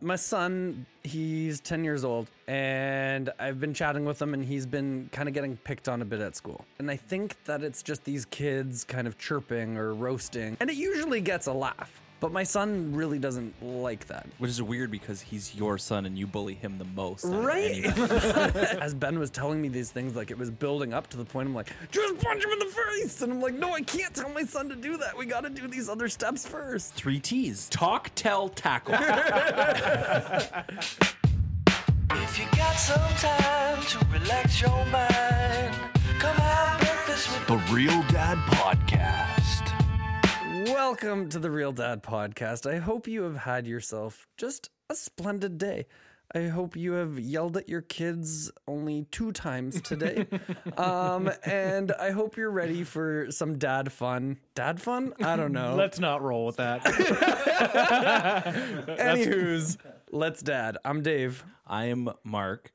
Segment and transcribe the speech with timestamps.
[0.00, 5.08] my son, he's 10 years old, and I've been chatting with him, and he's been
[5.12, 6.64] kind of getting picked on a bit at school.
[6.78, 10.76] And I think that it's just these kids kind of chirping or roasting, and it
[10.76, 12.00] usually gets a laugh.
[12.20, 14.26] But my son really doesn't like that.
[14.38, 17.24] Which is weird because he's your son and you bully him the most.
[17.24, 17.82] out of Right?
[17.84, 18.66] anybody.
[18.80, 21.48] As Ben was telling me these things, like it was building up to the point
[21.48, 23.22] I'm like, just punch him in the face.
[23.22, 25.16] And I'm like, no, I can't tell my son to do that.
[25.16, 26.92] We got to do these other steps first.
[26.94, 27.68] Three T's.
[27.70, 28.94] Talk, tell, tackle.
[32.12, 35.74] If you got some time to relax your mind,
[36.18, 39.39] come have breakfast with The Real Dad Podcast.
[40.66, 42.70] Welcome to the Real Dad Podcast.
[42.70, 45.86] I hope you have had yourself just a splendid day.
[46.34, 50.26] I hope you have yelled at your kids only two times today.
[50.76, 54.36] um, and I hope you're ready for some dad fun.
[54.54, 55.14] Dad fun?
[55.22, 55.76] I don't know.
[55.76, 56.84] Let's not roll with that.
[58.98, 59.78] Anywho's,
[60.10, 60.76] let's dad.
[60.84, 61.42] I'm Dave.
[61.66, 62.70] I am Mark.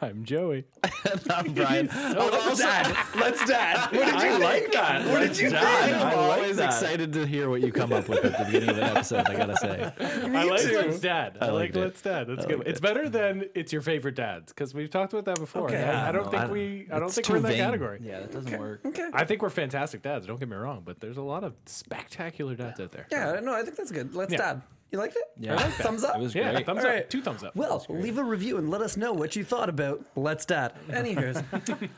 [0.00, 0.64] I'm Joey.
[1.30, 1.88] I'm Brian.
[1.92, 2.96] Oh, let's dad.
[3.16, 3.90] Let's dad.
[3.92, 5.06] What did I like that.
[5.08, 5.60] What did you think?
[5.60, 6.66] I'm like always that.
[6.66, 9.26] excited to hear what you come up with at the beginning of an episode.
[9.26, 9.92] I gotta say.
[10.38, 10.76] I like too.
[10.76, 11.36] Let's Dad.
[11.40, 11.74] I, like.
[11.74, 12.28] Let's Dad.
[12.28, 12.58] That's good.
[12.58, 12.82] liked It's it.
[12.82, 15.64] better than it's your favorite dads because we've talked about that before.
[15.64, 15.82] Okay.
[15.82, 16.86] I, I don't no, think I don't- we.
[16.92, 17.58] I don't think we're in that vain.
[17.58, 17.98] category.
[18.04, 18.82] Yeah, that doesn't work.
[18.86, 19.08] Okay.
[19.12, 20.26] I think we're fantastic dads.
[20.28, 23.08] Don't get me wrong, but there's a lot of spectacular dads out there.
[23.10, 24.14] Yeah, no, I think that's good.
[24.14, 24.38] Let's Yeah.
[24.38, 24.62] dad.
[24.92, 25.22] You liked it?
[25.40, 25.52] Yeah.
[25.52, 26.16] All right, thumbs up.
[26.16, 26.66] It was Yeah, great.
[26.66, 26.92] thumbs All up.
[26.92, 27.08] right.
[27.10, 27.56] Two thumbs up.
[27.56, 30.74] Well, leave a review and let us know what you thought about Let's Dad.
[30.90, 31.42] Anywho's,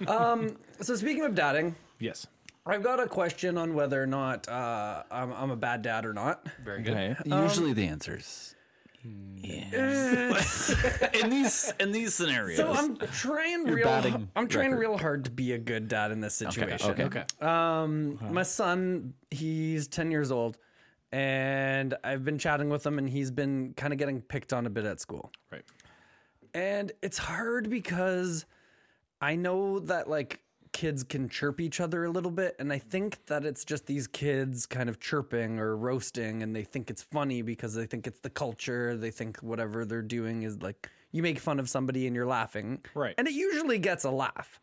[0.09, 2.29] um, so speaking of dadding, yes.
[2.65, 6.15] I've got a question on whether or not uh, I'm, I'm a bad dad or
[6.15, 6.47] not.
[6.65, 6.93] Very good.
[6.97, 7.17] Okay.
[7.27, 8.55] Usually the answers.
[9.43, 10.75] Yes.
[11.23, 12.57] in these in these scenarios.
[12.57, 13.87] So I'm trying real.
[14.35, 14.81] I'm trying record.
[14.81, 16.93] real hard to be a good dad in this situation.
[16.93, 17.05] okay.
[17.05, 17.25] Okay.
[17.41, 20.57] Um, my son, he's 10 years old,
[21.15, 24.71] and I've been chatting with him, and he's been kind of getting picked on a
[24.71, 25.31] bit at school.
[25.53, 25.63] Right.
[26.53, 28.47] And it's hard because
[29.21, 30.41] I know that like
[30.73, 32.57] kids can chirp each other a little bit.
[32.59, 36.65] And I think that it's just these kids kind of chirping or roasting and they
[36.65, 38.97] think it's funny because they think it's the culture.
[38.97, 42.81] They think whatever they're doing is like you make fun of somebody and you're laughing.
[42.93, 43.15] Right.
[43.17, 44.61] And it usually gets a laugh.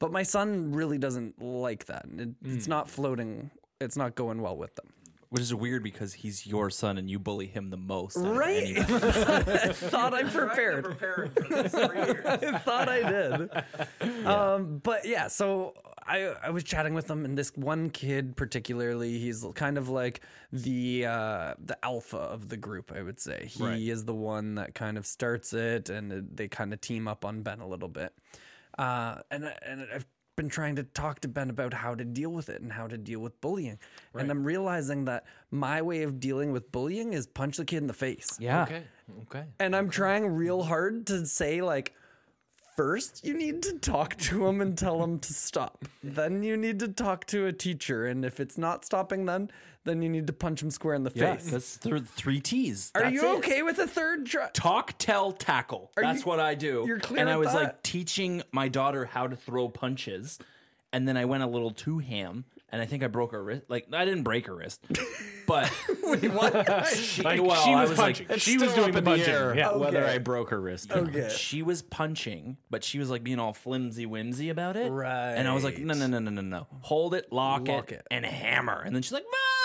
[0.00, 2.04] But my son really doesn't like that.
[2.04, 2.70] And it, it's mm.
[2.70, 4.92] not floating, it's not going well with them.
[5.34, 8.16] Which is weird because he's your son and you bully him the most.
[8.16, 8.62] out of Right?
[8.62, 8.84] anybody.
[8.94, 10.86] I thought I prepared.
[11.50, 13.50] I thought I did.
[14.26, 15.74] Um, but yeah, so
[16.06, 20.20] I I was chatting with him, and this one kid particularly, he's kind of like
[20.52, 22.92] the uh, the alpha of the group.
[22.94, 23.80] I would say he Right.
[23.82, 27.42] is the one that kind of starts it, and they kind of team up on
[27.42, 28.14] Ben a little bit.
[28.78, 30.06] Uh, and I- and I've
[30.36, 32.96] been trying to talk to Ben about how to deal with it and how to
[32.96, 33.78] deal with bullying,
[34.14, 37.86] and I'm realizing that my way of dealing with bullying is punch the kid in
[37.86, 38.36] the face.
[38.40, 38.62] Yeah.
[38.62, 38.82] Okay.
[39.22, 39.44] Okay.
[39.60, 41.94] And I'm trying real hard to say, like,
[42.76, 45.84] first you need to talk to him and tell him to stop.
[46.02, 48.06] Then you need to talk to a teacher.
[48.06, 49.50] And if it's not stopping, then
[49.84, 51.50] then you need to punch him square in the Yeah, face.
[51.50, 52.90] that's th- three T's.
[52.94, 53.38] Are That's you it.
[53.38, 54.48] okay with a third try?
[54.52, 55.92] Talk, tell, tackle.
[55.96, 56.84] That's you- what I do.
[56.86, 57.62] you're clear and I with was that?
[57.62, 60.38] like teaching my daughter how to throw punches,
[60.92, 63.64] and then I went a little too ham, and I think I broke her wrist.
[63.68, 64.84] Like I didn't break her wrist,
[65.46, 65.66] but
[66.94, 68.28] she, Like well, she I was, was punching.
[68.28, 69.34] like, she was Still doing up the in punching.
[69.34, 69.76] air yeah.
[69.76, 70.14] Whether Okay.
[70.14, 70.90] I broke her wrist.
[70.92, 71.10] or not.
[71.16, 71.28] Okay.
[71.36, 74.86] she was punching, but she was like being all flimsy whimsy about it.
[74.90, 76.66] And I was like, no, no, no, no, no, no.
[76.80, 78.06] Hold it, lock, Lock it, it.
[78.10, 78.80] and hammer.
[78.80, 79.63] And then she's like, Mom, my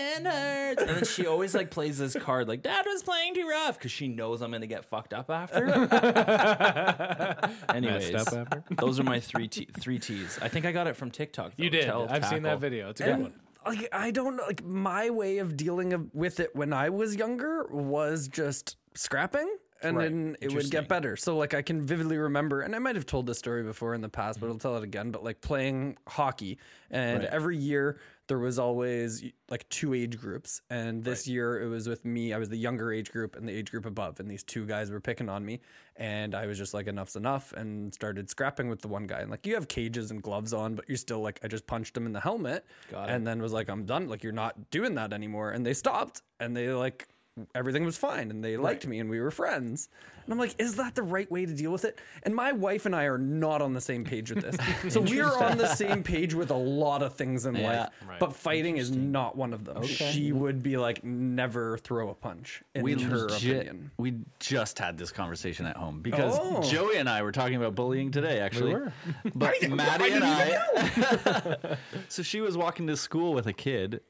[0.00, 0.82] hand hurts.
[0.82, 3.92] And then she always like plays this card like, Dad was playing too rough because
[3.92, 5.66] she knows I'm going to get fucked up after.
[7.74, 8.64] Anyways, up after.
[8.70, 10.38] those are my three, t- three T's.
[10.42, 11.52] I think I got it from TikTok.
[11.56, 11.64] Though.
[11.64, 11.84] You did.
[11.84, 12.90] Tell, I've seen that video.
[12.90, 13.32] It's a good And, one.
[13.66, 17.66] like I don't like my way of dealing of, with it when I was younger
[17.70, 19.56] was just scrapping.
[19.82, 20.10] And Right.
[20.10, 21.16] then it would get better.
[21.16, 24.02] So like I can vividly remember, and I might have told this story before in
[24.02, 25.10] the past, but I'll tell it again.
[25.10, 26.58] But like playing hockey,
[26.90, 27.98] and every year
[28.30, 32.32] there was always like two age groups, and this year it was with me.
[32.32, 34.88] I was the younger age group and the age group above, and these two guys
[34.88, 35.58] were picking on me,
[35.96, 39.18] and I was just like enough's enough, and started scrapping with the one guy.
[39.18, 41.96] And like you have cages and gloves on, but you're still like I just punched
[41.96, 42.64] him in the helmet,
[43.08, 44.06] and then was like I'm done.
[44.08, 47.08] Like you're not doing that anymore, and they stopped, and they like
[47.54, 49.88] everything was fine and they liked me and we were friends.
[50.24, 51.98] And I'm like, is that the right way to deal with it?
[52.22, 54.56] And my wife and I are not on the same page with this.
[54.94, 58.20] so we are on the same page with a lot of things in life, Right.
[58.20, 59.82] but fighting is not one of them.
[59.84, 63.90] She would be like, never throw a punch in we her legit, opinion.
[63.98, 66.62] we just had this conversation at home because Oh.
[66.62, 68.38] Joey and I were talking about bullying today.
[68.40, 68.92] Actually, were.
[69.34, 71.76] but Maddie and I.
[72.08, 74.00] so she was walking to school with a kid,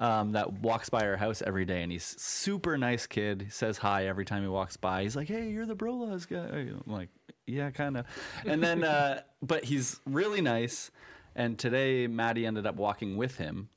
[0.00, 3.42] um, that walks by our house every day, and he's super nice kid.
[3.42, 5.02] He says hi every time he walks by.
[5.02, 7.10] He's like, "Hey, you're the Brolas guy." I'm like,
[7.46, 8.06] "Yeah, kind of."
[8.46, 10.90] And then, uh, but he's really nice.
[11.36, 13.68] And today, Maddie ended up walking with him,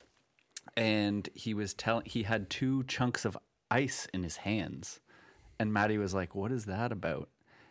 [0.77, 3.37] and he was telling he had two chunks of
[3.69, 5.01] ice in his hands,
[5.59, 7.27] and Maddie was like, "What is that about?"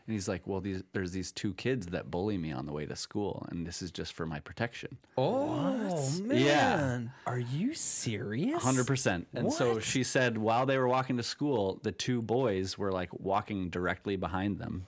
[0.07, 2.87] And he's like, "Well, these there's these two kids that bully me on the way
[2.87, 6.39] to school, and this is just for my protection." Oh man.
[6.39, 7.01] Yeah.
[7.33, 8.63] Are you serious?
[8.63, 9.29] Hundred percent.
[9.33, 13.11] And so she said while they were walking to school, the two boys were like
[13.13, 14.87] walking directly behind them,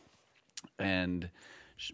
[0.78, 1.30] and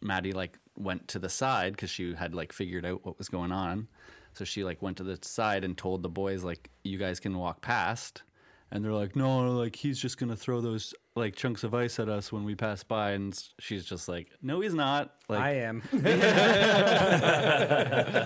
[0.01, 3.53] Maddie like went to the side because she had like figured out what was going
[3.53, 3.89] on.
[4.33, 7.37] So she like went to the side and told the boys like, "You guys can
[7.37, 8.23] walk past."
[8.73, 12.09] And they're like, "No, like he's just gonna throw those like chunks of ice at
[12.09, 15.83] us when we pass by." And she's just like, "No, he's not." Like, I am.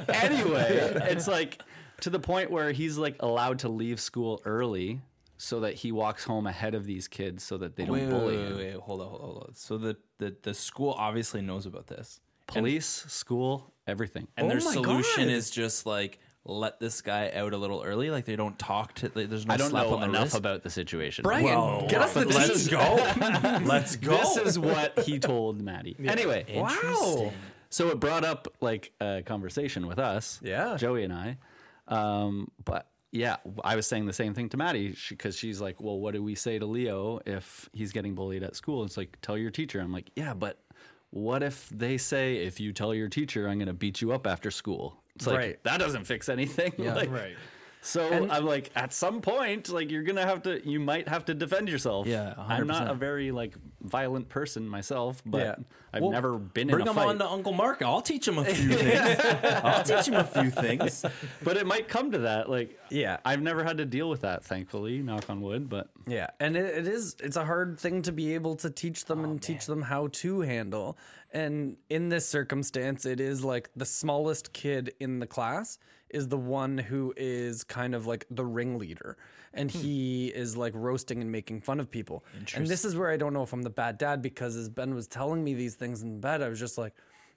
[0.08, 1.62] anyway, it's like
[2.00, 5.00] to the point where he's like allowed to leave school early
[5.37, 8.11] so that he walks home ahead of these kids so that they don't Wait, wait,
[8.11, 8.56] bully wait, him.
[8.56, 9.55] wait, wait, hold on, hold on, hold on.
[9.55, 14.29] So the, the the school obviously knows about this, Police, school, everything.
[14.37, 15.32] and Oh their my solution God.
[15.32, 18.11] is just like let this guy out a little early.
[18.11, 19.11] Like they don't talk to.
[19.14, 20.37] Like, there's no I don't slap know on the enough wrist.
[20.37, 21.23] about the situation.
[21.23, 23.58] Brian, Well, get us the but let's go.
[23.64, 24.17] let's go.
[24.19, 25.96] This is what he told Maddie.
[26.05, 27.32] Anyway, Wow.
[27.70, 30.76] so it brought up like a conversation with us, Yeah.
[30.76, 31.38] Joey and I.
[31.88, 35.99] Um, but yeah, I was saying the same thing to Maddie because she's like, "Well,
[35.99, 39.38] what do we say to Leo if he's getting bullied at school?" It's like, "Tell
[39.38, 40.58] your teacher." I'm like, "Yeah, but
[41.11, 44.26] what if they say if you tell your teacher, I'm going to beat you up
[44.26, 45.62] after school?" It's like Right.
[45.64, 46.72] that doesn't fix anything.
[46.78, 47.37] Like, Right.
[47.86, 51.34] So I'm like, at some point, like you're gonna have to, you might have to
[51.34, 52.06] defend yourself.
[52.06, 55.54] Yeah, I'm not a very like violent person myself, but Yeah.
[55.92, 57.08] I've Well, never been Bring in a him fight.
[57.08, 57.82] on to Uncle Mark.
[57.82, 59.20] I'll teach him a few things.
[59.62, 61.04] I'll teach him a few things.
[61.44, 62.48] but it might come to that.
[62.48, 63.19] Like, Yeah.
[63.25, 65.02] I've never had to deal with that, thankfully.
[65.02, 65.69] Knock on wood.
[65.69, 69.04] But Yeah, and it, it is it's a hard thing to be able to teach
[69.04, 70.96] them Oh, and teach them how to handle.
[71.32, 75.78] And in this circumstance, it is like the smallest kid in the class
[76.14, 79.16] is the one who is kind of like the ringleader
[79.52, 79.78] and Hmm.
[79.78, 82.25] he is like roasting and making fun of people.
[82.56, 84.94] And this is where I don't know if I'm the bad dad because as Ben
[84.94, 86.93] was telling me these things in bed, I was just like,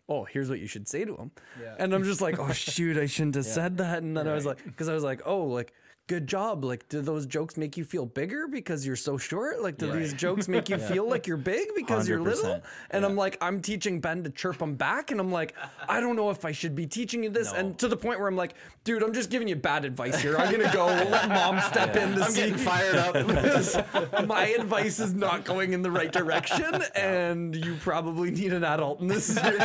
[0.09, 1.31] oh, here's what you should say to him.
[1.79, 4.01] And I'm just like, oh, shoot, I shouldn't have said that.
[4.03, 5.74] And then I was like, because I was like, oh, like,
[6.07, 6.63] good job.
[6.63, 9.62] Like, do those jokes make you feel bigger because you're so short?
[9.62, 12.56] Like, do these jokes make you feel like you're big because you're little?
[12.56, 12.62] 100%.
[12.92, 15.12] And I'm like, I'm teaching Ben to chirp him back.
[15.12, 15.54] And I'm like,
[15.88, 17.51] I don't know if I should be teaching you this.
[17.51, 18.56] And to the point where I'm like,
[18.86, 20.38] dude, I'm just giving you bad advice here.
[20.38, 22.42] I'm going to go let mom step in to I'm see.
[22.42, 24.27] getting fired up.
[24.27, 29.01] My advice is not going in the right direction, and you probably need an adult
[29.01, 29.36] in this.
[29.38, 29.57] and,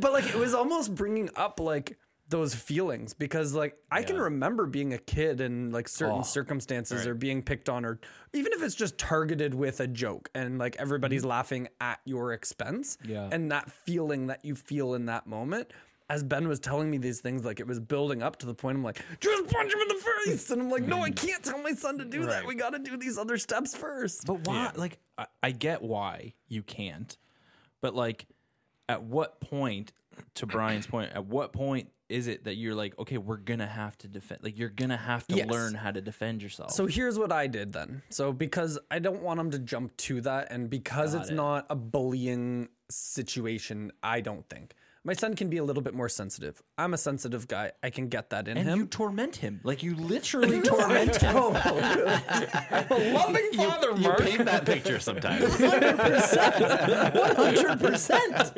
[0.00, 1.96] but like, it was almost bringing up like
[2.28, 7.14] those feelings because like I can remember being a kid and like certain circumstances or
[7.14, 8.00] being picked on or
[8.34, 11.30] even if it's just targeted with a joke and like everybody's mm-hmm.
[11.30, 13.28] laughing at your expense Yeah.
[13.32, 15.72] and that feeling that you feel in that moment
[16.10, 18.78] as Ben was telling me these things, like it was building up to the point
[18.78, 20.50] I'm like, just punch him in the face.
[20.50, 21.26] And I'm like, no, I mm-hmm.
[21.26, 22.46] can't tell my son to do that.
[22.46, 24.26] We got to do these other steps first.
[24.26, 24.72] But why?
[24.74, 27.14] Like, I, I get why you can't,
[27.82, 28.26] but like,
[28.88, 29.92] at what point?
[30.34, 33.96] To Brian's point, at what point is it that you're like, okay, we're gonna have
[33.98, 34.40] to defend?
[34.42, 35.48] Like, you're gonna have to Yes.
[35.48, 36.70] learn how to defend yourself.
[36.70, 38.02] So here's what I did then.
[38.08, 41.76] So because I don't want him to jump to that, and because it's not a
[41.76, 46.62] bullying situation, I don't think my son can be a little bit more sensitive.
[46.76, 47.72] I'm a sensitive guy.
[47.82, 48.60] I can get that in him.
[48.60, 48.78] and him.
[48.80, 51.36] you torment him, like you literally torment him.
[51.36, 51.52] Oh.
[52.90, 54.20] a loving father, you Mark.
[54.20, 55.54] paint that picture sometimes.
[55.58, 56.54] Hundred percent.
[57.14, 58.52] 100 percent.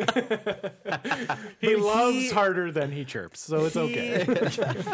[1.60, 4.24] He loves harder than he chirps, so it's okay.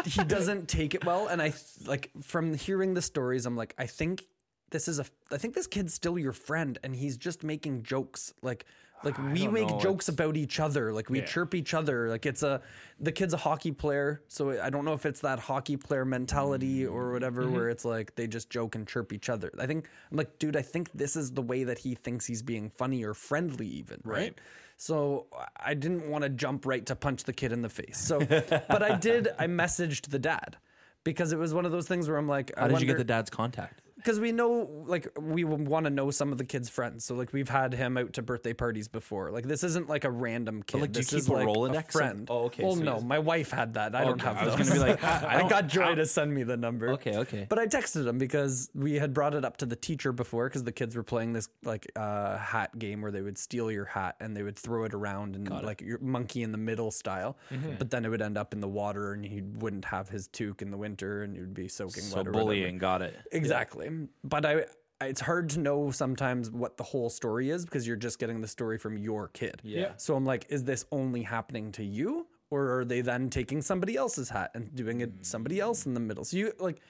[0.05, 1.53] he doesn't take it well and i
[1.85, 4.25] like from hearing the stories i'm like i think
[4.71, 8.33] this is a i think this kid's still your friend and he's just making jokes
[8.41, 8.65] like
[9.03, 11.25] like we make know, jokes about each other like we Yeah.
[11.25, 12.61] chirp each other like it's a
[12.99, 16.85] the kid's a hockey player so i don't know if it's that hockey player mentality
[16.85, 17.13] or mm-hmm.
[17.13, 17.53] whatever mm-hmm.
[17.53, 20.55] where it's like they just joke and chirp each other i think i'm like dude
[20.55, 23.99] i think this is the way that he thinks he's being funny or friendly even
[24.03, 24.39] right,
[24.77, 25.25] so
[25.59, 27.97] I didn't want to jump right to punch the kid in the face.
[27.97, 29.27] So, but I did.
[29.39, 30.55] I messaged the dad
[31.03, 33.03] because it was one of those things where I'm like, How did you get the
[33.03, 33.81] dad's contact?
[34.07, 37.03] Because we know like we want to know some of the kids' friends.
[37.03, 39.31] So like we've had him out to birthday parties before.
[39.31, 40.79] Like this isn't like a random kid.
[40.79, 42.27] like, do you this keep is a like Rolodex a friend.
[42.31, 43.95] Oh, okay, Well, so no, my wife had that.
[43.95, 44.37] I don't Okay, have.
[44.37, 46.91] I was gonna be like, I- I got Joy to send me the number.
[46.91, 47.45] Okay, okay.
[47.49, 50.63] But I texted him because we had brought it up to the teacher before because
[50.63, 54.15] the kids were playing this like uh, hat game where they would steal your hat
[54.21, 57.37] and they would throw it around and like your monkey in the middle style.
[57.51, 57.73] Mm-hmm.
[57.77, 60.61] But then it would end up in the water and he wouldn't have his toque
[60.61, 62.27] in the winter and would be soaking So wet.
[62.27, 62.45] whatever.
[62.45, 63.13] bullying, got it.
[63.33, 63.89] Exactly.
[64.23, 64.53] But I,
[65.01, 68.41] I- it's hard to know sometimes what the whole story is because you're just getting
[68.41, 69.61] the story from your kid.
[69.63, 69.91] Yeah.
[69.97, 72.25] So I'm like, is this only happening to you?
[72.49, 75.99] Or are they then taking somebody else's hat and doing it somebody else in the
[75.99, 76.23] middle?
[76.25, 76.81] So you like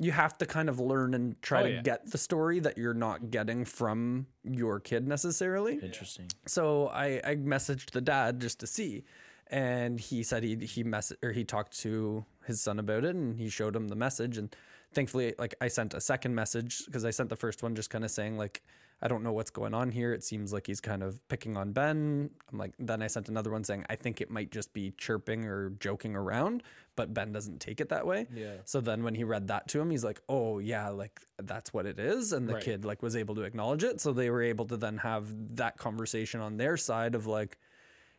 [0.00, 1.82] you have to kind of learn and try Oh, to yeah.
[1.82, 5.80] get the story that you're not getting from your kid necessarily.
[5.82, 6.28] Interesting.
[6.46, 9.02] So I, I messaged the dad just to see,
[9.48, 13.36] and he said he he mess or he talked to his son about it, and
[13.36, 14.54] he showed him the message, and
[14.92, 18.04] thankfully, like I sent a second message because I sent the first one just kind
[18.04, 18.62] of saying like
[19.00, 20.12] I don't know what's going on here.
[20.12, 22.30] It seems like he's kind of picking on Ben.
[22.50, 25.44] I'm like then I sent another one saying I think it might just be chirping
[25.44, 26.64] or joking around,
[26.96, 28.26] but Ben doesn't take it that way.
[28.34, 28.54] Yeah.
[28.64, 31.86] So then when he read that to him, he's like, oh yeah, like that's what
[31.86, 32.64] it is, and the Right.
[32.64, 34.00] kid like was able to acknowledge it.
[34.00, 35.26] So they were able to then have
[35.56, 37.56] that conversation on their side of like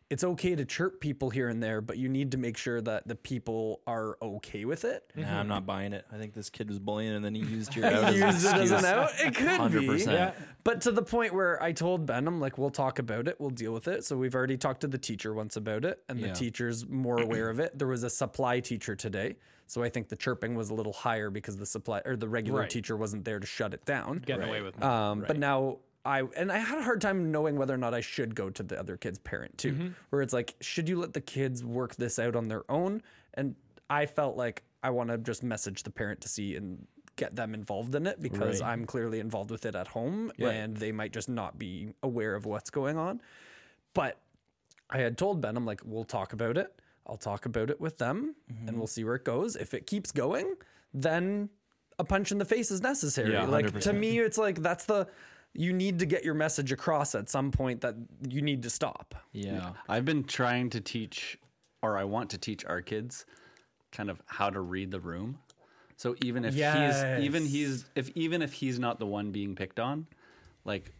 [0.09, 3.07] it's okay to chirp people here and there, but you need to make sure that
[3.07, 5.03] the people are okay with it.
[5.15, 6.03] Nah, I'm not buying it.
[6.11, 8.55] I think this kid was bullying, and then he used your out as Use an
[8.55, 8.83] it as an excuse.
[8.85, 9.09] out.
[9.19, 9.87] It could be.
[9.87, 10.05] 100%.
[10.07, 10.31] Yeah.
[10.63, 13.39] But to the point where I told Ben, I'm like, we'll talk about it.
[13.39, 14.03] We'll deal with it.
[14.03, 16.29] So we've already talked to the teacher once about it, and Yeah.
[16.29, 17.77] the teacher's more aware of it.
[17.77, 19.37] There was a supply teacher today.
[19.67, 22.61] So I think the chirping was a little higher because the supply or the regular
[22.61, 22.69] Right.
[22.71, 24.17] teacher wasn't there to shut it down.
[24.25, 24.89] Getting away with more.
[24.89, 28.01] Um, But now I and I had a hard time knowing whether or not I
[28.01, 29.73] should go to the other kid's parent too.
[29.73, 29.87] Mm-hmm.
[30.09, 33.01] Where it's like, should you let the kids work this out on their own?
[33.33, 33.55] And
[33.89, 36.87] I felt like I want to just message the parent to see and
[37.17, 38.69] get them involved in it because Right.
[38.71, 42.45] I'm clearly involved with it at home and they might just not be aware of
[42.45, 43.21] what's going on.
[43.93, 44.17] But
[44.89, 46.73] I had told Ben, I'm like, we'll talk about it.
[47.05, 48.35] I'll talk about it with them
[48.67, 49.57] and we'll see where it goes.
[49.57, 50.55] If it keeps going,
[50.93, 51.49] then
[51.97, 53.33] a punch in the face is necessary.
[53.33, 55.07] Yeah, like to me, it's like that's the
[55.53, 57.95] you need to get your message across at some point that
[58.27, 59.15] you need to stop.
[59.31, 59.71] Yeah.
[59.87, 61.37] I've been trying to teach,
[61.81, 63.25] or I want to teach our kids,
[63.91, 65.39] kind of how to read the room.
[65.97, 69.81] So even if he's even he's if even if he's not the one being picked
[69.81, 70.07] on,
[70.63, 70.93] like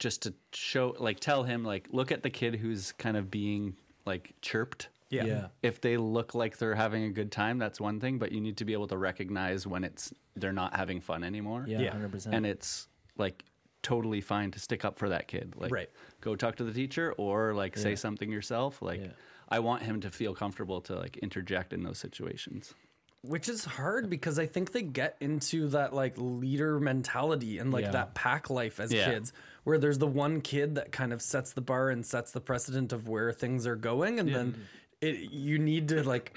[0.00, 3.76] just to show like tell him like look at the kid who's kind of being
[4.06, 4.88] like chirped.
[5.10, 5.24] Yeah.
[5.24, 5.46] Yeah.
[5.62, 8.56] If they look like they're having a good time, that's one thing, but you need
[8.56, 11.64] to be able to recognize when it's they're not having fun anymore.
[11.68, 11.80] Yeah.
[11.80, 11.90] Yeah.
[11.92, 12.34] Hundred percent.
[12.34, 13.44] And it's like
[13.82, 15.54] totally fine to stick up for that kid.
[15.56, 15.90] Like Right.
[16.20, 18.82] go talk to the teacher or like say something yourself.
[18.82, 19.12] Like Yeah.
[19.48, 22.74] I want him to feel comfortable to like interject in those situations.
[23.22, 27.84] Which is hard because I think they get into that like leader mentality and like
[27.84, 27.90] Yeah.
[27.92, 29.06] that pack life as Yeah.
[29.10, 29.32] kids,
[29.64, 32.92] where there's the one kid that kind of sets the bar and sets the precedent
[32.92, 34.54] of where things are going, and then
[35.02, 36.36] it you need to like.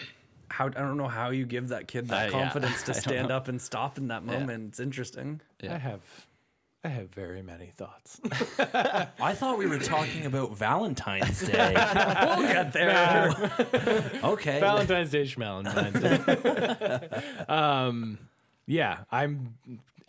[0.50, 3.32] How I don't know how you give that kid that Uh, confidence I to stand
[3.32, 4.68] up and stop in that moment.
[4.70, 5.42] It's interesting.
[5.68, 6.02] I have,
[6.86, 8.20] I have very many thoughts.
[9.20, 11.74] I thought we were talking about Valentine's Day.
[12.38, 13.30] We'll get there.
[14.24, 14.60] okay.
[14.60, 17.46] Valentine's Day, Schmalentine's Day.
[17.48, 18.18] um,
[18.66, 19.54] yeah, I'm.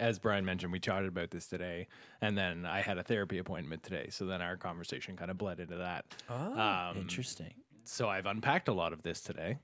[0.00, 1.86] As Brian mentioned, we chatted about this today,
[2.20, 4.08] and then I had a therapy appointment today.
[4.10, 6.04] So then our conversation kind of bled into that.
[6.28, 7.54] um, Interesting.
[7.84, 9.58] so I've unpacked a lot of this today,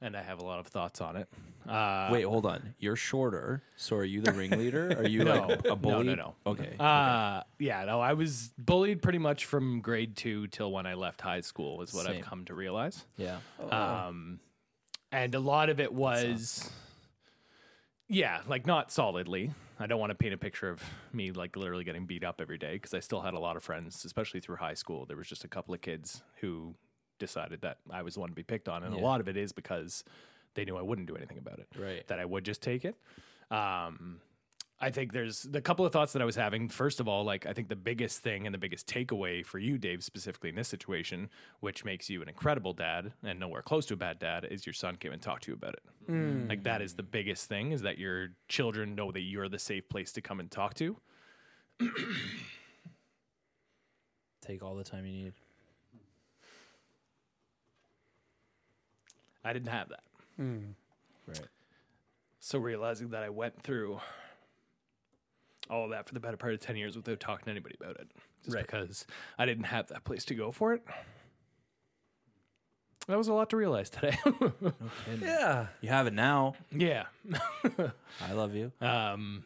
[0.00, 1.28] and I have a lot of thoughts on it.
[1.68, 2.74] Uh, Wait, hold on.
[2.78, 3.62] You're shorter.
[3.76, 4.96] So are you the ringleader?
[4.98, 5.46] Are you No.
[5.48, 6.06] like a bully?
[6.06, 6.34] no, no.
[6.46, 6.52] no.
[6.52, 6.76] Okay.
[6.78, 11.20] Uh, yeah, no, I was bullied pretty much from grade two till when I left
[11.20, 12.16] high school, is what Same.
[12.18, 13.04] I've come to realize.
[13.16, 13.38] yeah.
[13.70, 14.38] Um,
[15.12, 16.70] and a lot of it was,
[18.08, 19.52] yeah, like not solidly.
[19.78, 22.58] I don't want to paint a picture of me like literally getting beat up every
[22.58, 25.04] day because I still had a lot of friends, especially through high school.
[25.06, 26.74] There was just a couple of kids who
[27.18, 29.36] decided that I was the one to be picked on, and a lot of it
[29.36, 30.04] is because
[30.54, 31.68] they knew I wouldn't do anything about it.
[31.78, 32.06] Right.
[32.08, 32.96] That I would just take it.
[33.50, 34.20] Um,
[34.78, 36.68] I think there's the couple of thoughts that I was having.
[36.68, 39.78] First of all, like I think the biggest thing and the biggest takeaway for you,
[39.78, 41.30] Dave, specifically in this situation,
[41.60, 44.74] which makes you an incredible dad and nowhere close to a bad dad, is your
[44.74, 45.82] son came and talked to you about it.
[46.48, 49.88] Like that is the biggest thing is that your children know that you're the safe
[49.88, 50.98] place to come and talk to.
[54.42, 55.32] Take all the time you need.
[59.46, 60.02] I didn't have that.
[61.26, 61.40] Right.
[62.40, 64.00] So realizing that I went through
[65.70, 67.96] all of that for the better part of 10 years without talking to anybody about
[68.00, 68.08] it.
[68.44, 68.64] Just Right.
[68.66, 69.06] because
[69.38, 70.82] I didn't have that place to go for it.
[73.08, 74.18] That was a lot to realize today.
[75.20, 75.66] yeah.
[75.80, 76.54] You have it now.
[76.72, 77.04] yeah.
[78.20, 78.72] I love you.
[78.80, 79.44] Um,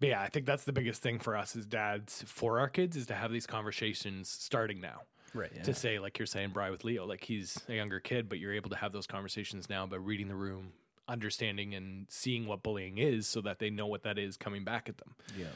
[0.00, 2.96] But yeah, I think that's the biggest thing for us as dads for our kids
[2.96, 5.02] is to have these conversations starting now.
[5.34, 5.64] Right.
[5.64, 8.54] To say, like you're saying, Bry with Leo, like he's a younger kid, but you're
[8.54, 10.72] able to have those conversations now by reading the room,
[11.08, 14.88] understanding and seeing what bullying is so that they know what that is coming back
[14.88, 15.14] at them.
[15.36, 15.46] Yeah.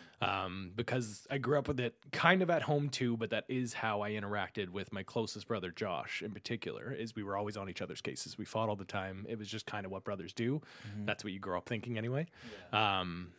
[0.44, 3.72] Um, because I grew up with it kind of at home too, but that is
[3.72, 7.68] how I interacted with my closest brother, Josh, in particular, is we were always on
[7.70, 8.36] each other's cases.
[8.36, 9.24] We fought all the time.
[9.28, 10.62] It was just kind of what brothers do.
[11.04, 12.26] That's what you grow up thinking anyway.
[12.72, 13.32] Um,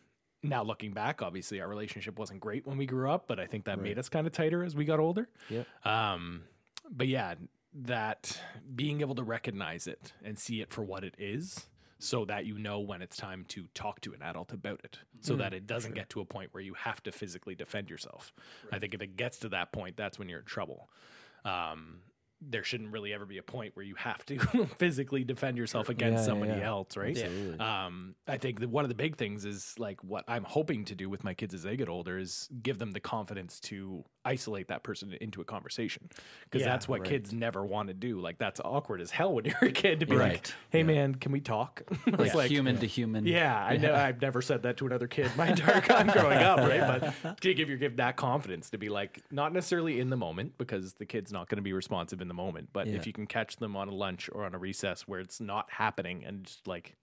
[0.43, 3.65] now looking back, obviously our relationship wasn't great when we grew up, but I think
[3.65, 5.27] that made us kind of tighter as we got older.
[5.49, 5.63] Yeah.
[5.83, 6.43] Um,
[6.89, 7.35] but yeah,
[7.73, 8.39] that
[8.75, 11.67] being able to recognize it and see it for what it is,
[11.99, 15.35] so that you know when it's time to talk to an adult about it, so
[15.35, 18.33] that it doesn't get to a point where you have to physically defend yourself.
[18.71, 20.89] I think if it gets to that point, that's when you're in trouble.
[21.43, 22.01] Um,
[22.41, 24.37] there shouldn't really ever be a point where you have to
[24.77, 26.67] physically defend yourself against Yeah, somebody yeah.
[26.67, 27.17] else, right?
[27.59, 30.95] Um, I think that one of the big things is like what I'm hoping to
[30.95, 34.67] do with my kids as they get older is give them the confidence to isolate
[34.67, 36.09] that person into a conversation
[36.43, 38.19] because Yeah, that's what kids never want to do.
[38.19, 40.55] Like that's awkward as hell when you're a kid to be like, Right.
[40.69, 43.25] "Hey man, can we talk?" it's Like, human to human.
[43.25, 43.93] yeah, I know.
[43.95, 47.13] I've never said that to another kid my entire time growing up, right?
[47.23, 50.57] But to give your give that confidence to be like, not necessarily in the moment
[50.57, 52.95] because the kid's not going to be responsive in the moment, but Yeah.
[52.95, 55.71] if you can catch them on a lunch or on a recess where it's not
[55.71, 56.95] happening and just like,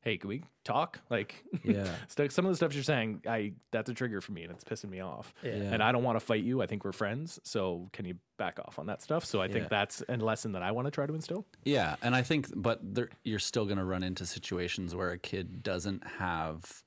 [0.00, 1.00] hey, can we talk?
[1.10, 1.90] Like, Yeah.
[2.28, 4.90] some of the stuff you're saying, I that's a trigger for me and it's pissing
[4.90, 5.32] me off.
[5.42, 5.52] Yeah.
[5.52, 6.62] And I don't want to fight you.
[6.62, 9.24] I think we're friends, so can you back off on that stuff?
[9.24, 9.52] So I Yeah.
[9.52, 11.44] think that's a lesson that I want to try to instill.
[11.64, 15.18] Yeah, and I think, but there, you're still going to run into situations where a
[15.18, 16.82] kid doesn't have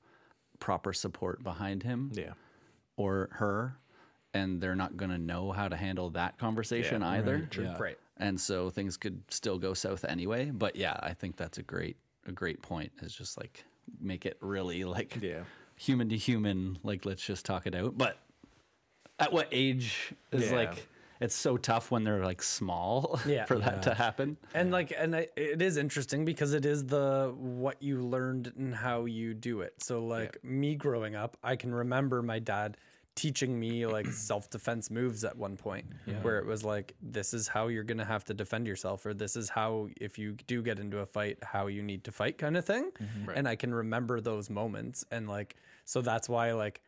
[0.58, 2.32] proper support behind him Yeah.
[2.96, 3.76] or her,
[4.32, 7.48] and they're not going to know how to handle that conversation Yeah, either.
[7.58, 7.76] Yeah.
[7.78, 7.98] Right.
[8.16, 10.50] And so things could still go south anyway.
[10.50, 12.92] But yeah, I think that's a great a great point.
[13.02, 13.64] Is just like
[14.00, 15.44] make it really like Yeah.
[15.76, 16.78] human to human.
[16.82, 17.96] Like let's just talk it out.
[17.98, 18.18] But
[19.18, 20.56] at what age is Yeah.
[20.56, 20.86] like
[21.20, 23.44] it's so tough when they're like small Yeah.
[23.44, 24.36] for that to happen.
[24.54, 28.74] And like, and I, it is interesting because it is the what you learned and
[28.74, 29.74] how you do it.
[29.78, 32.76] So like me growing up, I can remember my dad
[33.14, 35.86] teaching me like self defense moves at one point,
[36.22, 39.36] where it was like, this is how you're gonna have to defend yourself, or this
[39.36, 42.56] is how if you do get into a fight, how you need to fight, kind
[42.56, 42.90] of thing.
[43.00, 43.30] Mm-hmm.
[43.34, 46.80] And I can remember those moments, and like, so that's why like.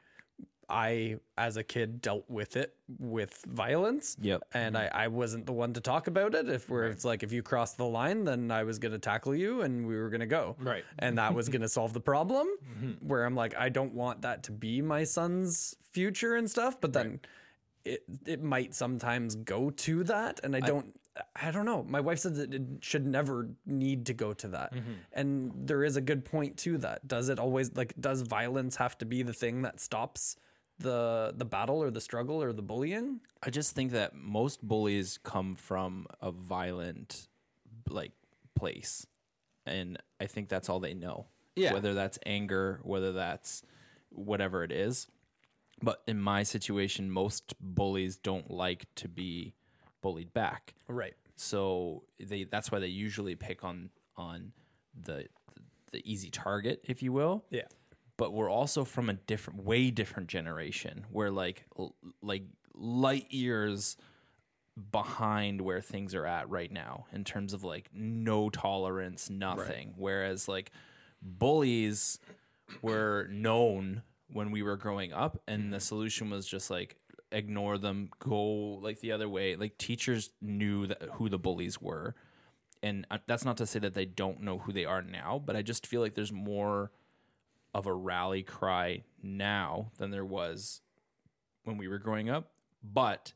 [0.68, 4.16] I, as a kid, dealt with it with violence.
[4.20, 4.42] Yep.
[4.53, 6.48] And I, I wasn't the one to talk about it.
[6.48, 9.35] If where it's like, if you crossed the line, then I was going to tackle
[9.35, 10.57] you and we were going to go.
[10.59, 10.85] Right.
[10.98, 12.46] And that was going to solve the problem.
[12.46, 13.07] Mm-hmm.
[13.07, 16.81] Where I'm like, I don't want that to be my son's future and stuff.
[16.81, 17.20] But then
[17.85, 20.40] it, it might sometimes go to that.
[20.42, 20.98] And I don't,
[21.40, 21.85] I don't know.
[21.88, 24.74] My wife said that it should never need to go to that.
[24.74, 24.92] Mm-hmm.
[25.12, 27.07] And there is a good point to that.
[27.07, 30.37] Does it always, like, does violence have to be the thing that stops?
[30.78, 35.18] The the battle or the struggle or the bullying I just think that most bullies
[35.22, 37.28] come from a violent
[37.90, 38.12] like
[38.54, 39.06] place.
[39.66, 41.26] And I think that's all they know.
[41.56, 41.74] Yeah.
[41.74, 43.62] Whether that's anger, whether that's
[44.10, 45.06] whatever it is.
[45.82, 49.54] But in my situation, most bullies don't like to be
[50.00, 50.74] bullied back.
[50.88, 54.52] right So they that's why they usually pick on on
[55.02, 55.26] the
[55.92, 57.62] the easy target, if you will yeah
[58.16, 63.96] but we're also from a different way different generation where like l- like light years
[64.90, 69.94] behind where things are at right now in terms of like no tolerance nothing.
[69.96, 70.72] Whereas like
[71.22, 72.18] bullies
[72.83, 76.96] were known when we were growing up and the solution was just like
[77.31, 78.40] ignore them go
[78.83, 79.55] like the other way.
[79.55, 82.14] Like teachers knew that who the bullies were.
[82.83, 85.57] And uh, that's not to say that they don't know who they are now but
[85.57, 86.90] i just feel like there's more
[87.74, 90.80] of a rally cry now than there was
[91.64, 93.32] when we were growing up, but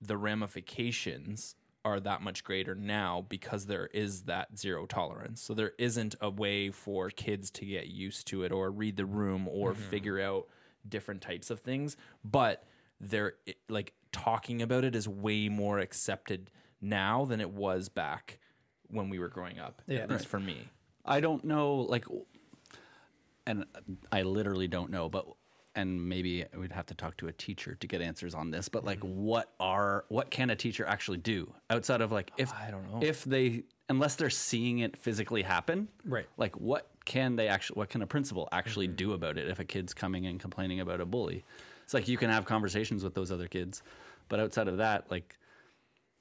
[0.00, 5.40] the ramifications are that much greater now because there is that zero tolerance.
[5.40, 9.06] So there isn't a way for kids to get used to it or read the
[9.06, 9.82] room or mm-hmm.
[9.82, 10.48] figure out
[10.88, 12.64] different types of things, but
[13.00, 13.34] they're
[13.68, 18.38] like talking about it is way more accepted now than it was back
[18.88, 19.82] when we were growing up.
[19.86, 20.00] Yeah.
[20.00, 20.68] at least for me.
[21.04, 22.04] I don't know, like,
[23.46, 23.64] and
[24.12, 25.26] I literally don't know, but
[25.76, 28.68] and maybe we'd have to talk to a teacher to get answers on this.
[28.68, 29.22] But like, mm-hmm.
[29.22, 33.06] what are what can a teacher actually do outside of like if I don't know.
[33.06, 36.26] if they unless they're seeing it physically happen, Right.
[36.36, 38.96] Like, what can they actually what can a principal actually mm-hmm.
[38.96, 41.44] do about it if a kid's coming and complaining about a bully?
[41.84, 43.82] It's like you can have conversations with those other kids,
[44.28, 45.38] but outside of that, like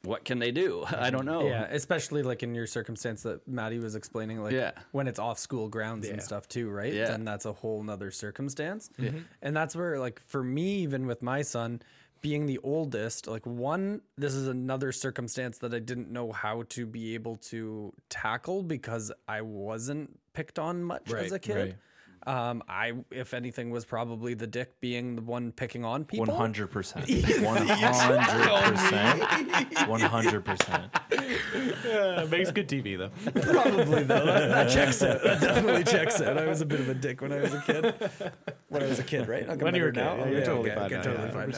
[0.05, 0.85] what can they do?
[0.97, 1.47] I don't know.
[1.47, 4.71] Yeah, especially like in your circumstance that Maddie was explaining, like Yeah.
[4.91, 6.93] when it's off school grounds and stuff too, right?
[6.93, 7.05] Yeah.
[7.05, 8.89] Then that's a whole nother circumstance.
[8.99, 9.19] Mm-hmm.
[9.41, 11.81] And that's where, like, for me, even with my son
[12.21, 16.85] being the oldest, like, one, this is another circumstance that I didn't know how to
[16.87, 21.77] be able to tackle because I wasn't picked on much as a kid.
[22.25, 26.25] Um, I, if anything, was probably the dick being the one picking on people.
[26.25, 27.07] One hundred percent.
[27.41, 29.87] One hundred percent.
[29.89, 30.91] One hundred percent.
[32.31, 33.11] Makes good TV though.
[33.41, 34.25] Probably though.
[34.35, 35.23] That, that checks it.
[35.23, 36.35] That definitely checks it.
[36.35, 37.93] I was a bit of a dick when I was a kid.
[38.69, 39.47] When I was a kid, right?
[39.47, 40.25] I'll get When you were a better kid, now.
[40.25, 41.49] yeah, you're totally okay, fine okay, now, totally yeah, fine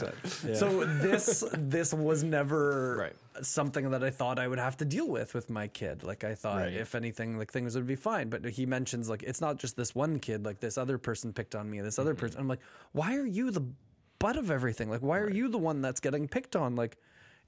[0.50, 0.54] now.
[0.54, 3.16] So this this was never Right.
[3.42, 6.02] Something that I thought I would have to deal with with my kid.
[6.02, 8.28] Like I thought, if anything, like things would be fine.
[8.28, 10.44] But he mentions like it's not just this one kid.
[10.44, 11.80] Like this other person picked on me.
[11.80, 12.20] This other Mm-hmm.
[12.20, 12.40] person.
[12.40, 12.60] I'm like,
[12.92, 13.64] why are you the
[14.18, 14.90] butt of everything?
[14.90, 16.76] Like, why are you the one that's getting picked on?
[16.76, 16.96] Like.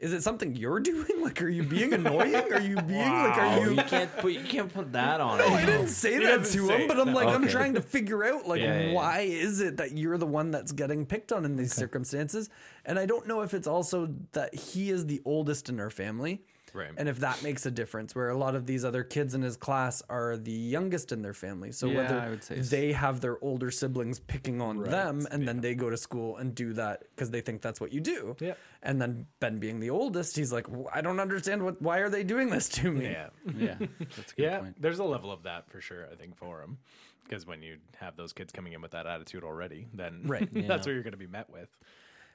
[0.00, 1.20] Is it something you're doing?
[1.20, 2.34] Like, are you being annoying?
[2.34, 5.44] Are you being like, are you You can't put you can't put that on no,
[5.44, 5.50] it.
[5.50, 8.60] I didn't say that to him, but I'm like, I'm trying to figure out, like,
[8.60, 8.92] Yeah, yeah, yeah.
[8.94, 12.48] why is it that you're the one that's getting picked on in these circumstances?
[12.86, 16.42] And I don't know if it's also that he is the oldest in our family.
[16.74, 16.90] Right.
[16.96, 19.56] And if that makes a difference, where a lot of these other kids in his
[19.56, 21.72] class are the youngest in their family.
[21.72, 22.76] So Yeah, whether I would say so.
[22.76, 26.54] they have their older siblings picking on them and then they go to school and
[26.54, 28.36] do that because they think that's what you do.
[28.40, 28.54] Yeah.
[28.82, 32.08] And then Ben being the oldest, he's like, "W- I don't understand what, why are
[32.08, 33.04] they doing this to me?
[33.06, 33.28] Yeah.
[33.56, 33.74] Yeah,
[34.16, 34.80] that's a good Yeah, point.
[34.80, 36.06] there's a level of that for sure.
[36.10, 36.78] I think for him,
[37.24, 40.86] because when you have those kids coming in with that attitude already, then Right, that's
[40.86, 41.68] what you're going to be met with.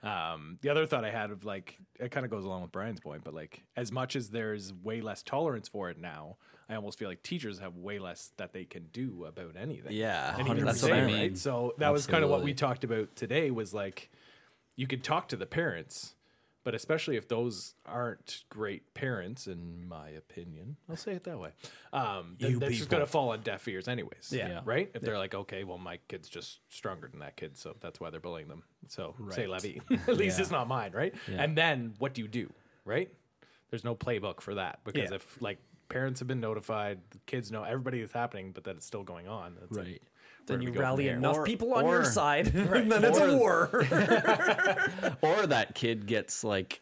[0.04, 3.00] Um, the other thought I had of like it kind of goes along with Brian's
[3.00, 6.38] point, but like as much as there's way less tolerance for it now,
[6.70, 9.94] I almost feel like teachers have way less that they can do about anything.
[9.94, 11.16] Yeah, and even that's for what I mean.
[11.16, 11.38] right?
[11.38, 13.52] So that was kind of what we talked about today.
[13.52, 14.10] Was like
[14.76, 16.15] you could talk to the parents,
[16.66, 21.52] but especially if those aren't great parents, in my opinion, I'll say it that way.
[21.94, 22.98] Um, then You that's just people.
[22.98, 24.34] going to fall on deaf ears, anyways.
[24.36, 24.48] Yeah.
[24.50, 24.60] Yeah.
[24.66, 24.92] right.
[24.94, 28.10] If they're like, okay, well, my kid's just stronger than that kid, so that's why
[28.10, 28.64] they're bullying them.
[28.90, 29.80] So say Levy.
[30.08, 31.14] At least it's not mine, right?
[31.32, 32.52] And then what do you do,
[32.84, 33.10] right?
[33.70, 35.16] There's no playbook for that because Yeah.
[35.18, 38.86] if like parents have been notified, the kids know everybody is happening, but that it's
[38.88, 39.56] still going on.
[39.60, 40.02] That's like, Right.
[40.48, 43.04] Then you we go from rally enough Or- people on your or- side, and then
[43.04, 43.70] it's a war.
[45.22, 46.82] or that kid gets like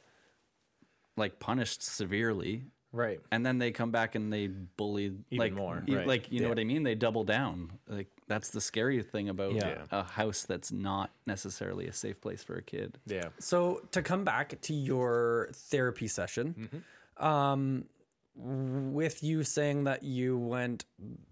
[1.17, 3.19] like punished severely Right.
[3.31, 6.05] and then they come back and they bully like more, e- right.
[6.07, 9.53] like you know what i mean they double down like that's the scary thing about
[9.53, 9.85] Yeah.
[9.91, 13.29] a house that's not necessarily a safe place for a kid Yeah.
[13.39, 16.83] So to come back to your therapy session,
[17.17, 17.85] um,
[18.35, 20.85] with you saying that you went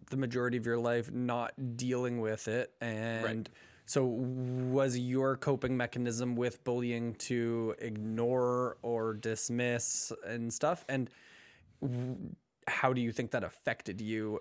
[0.09, 3.49] the majority of your life not dealing with it, and
[3.85, 11.09] so was your coping mechanism with bullying to ignore or dismiss and stuff, and
[12.67, 14.39] how do you think that affected you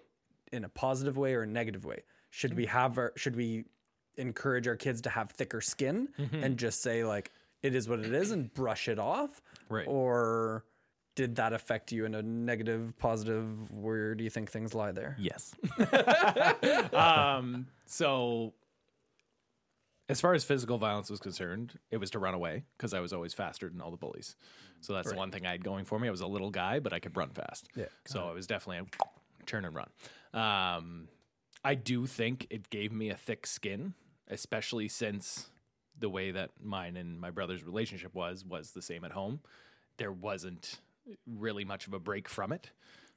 [0.53, 2.03] in a positive way or a negative way?
[2.31, 3.65] Should we have our, should we
[4.17, 6.45] encourage our kids to have thicker skin mm-hmm.
[6.45, 7.31] and just say like
[7.63, 9.41] it is what it is and brush it off?
[9.69, 9.87] Right.
[9.89, 10.65] Or
[11.15, 13.71] did that affect you in a negative, positive?
[13.73, 15.17] Where do you think things lie there?
[15.19, 15.55] Yes.
[16.93, 18.55] um, so
[20.09, 23.13] as far as physical violence was concerned, it was to run away because I was
[23.13, 24.35] always faster than all the bullies.
[24.81, 26.09] So that's the one thing I had going for me.
[26.09, 27.69] I was a little guy, but I could run fast.
[27.77, 29.89] Yeah, So it was definitely a turn and run.
[30.33, 31.09] Um,
[31.65, 33.95] I do think it gave me a thick skin,
[34.29, 35.51] especially since
[35.99, 39.41] the way that mine and my brother's relationship was was the same at home.
[39.99, 40.81] There wasn't
[41.27, 42.71] really much of a break from it.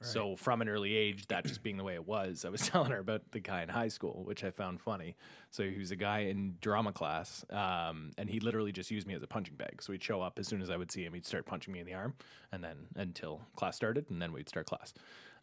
[0.04, 2.92] So from an early age, that just being the way it was, I was telling
[2.92, 5.16] her about the guy in high school, which I found funny.
[5.50, 9.14] So he was a guy in drama class, um, and he literally just used me
[9.14, 9.82] as a punching bag.
[9.82, 11.80] So he'd show up as soon as I would see him, he'd start punching me
[11.80, 12.16] in the arm,
[12.52, 14.94] and then until class started, and then we'd start class.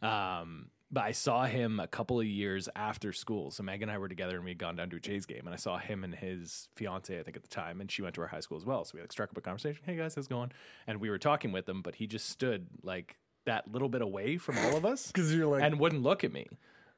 [0.01, 3.49] Um, but I saw him a couple of years after school.
[3.51, 5.41] So Meg and I were together, and we had gone down to a Jays game,
[5.45, 8.15] and I saw him and his fiance, I think at the time, and she went
[8.15, 8.83] to our high school as well.
[8.83, 9.81] So we like struck up a conversation.
[9.85, 10.51] Hey guys, how's it going?
[10.87, 14.37] And we were talking with him, but he just stood like that little bit away
[14.37, 16.47] from all of us 'Cause you're like- and wouldn't look at me.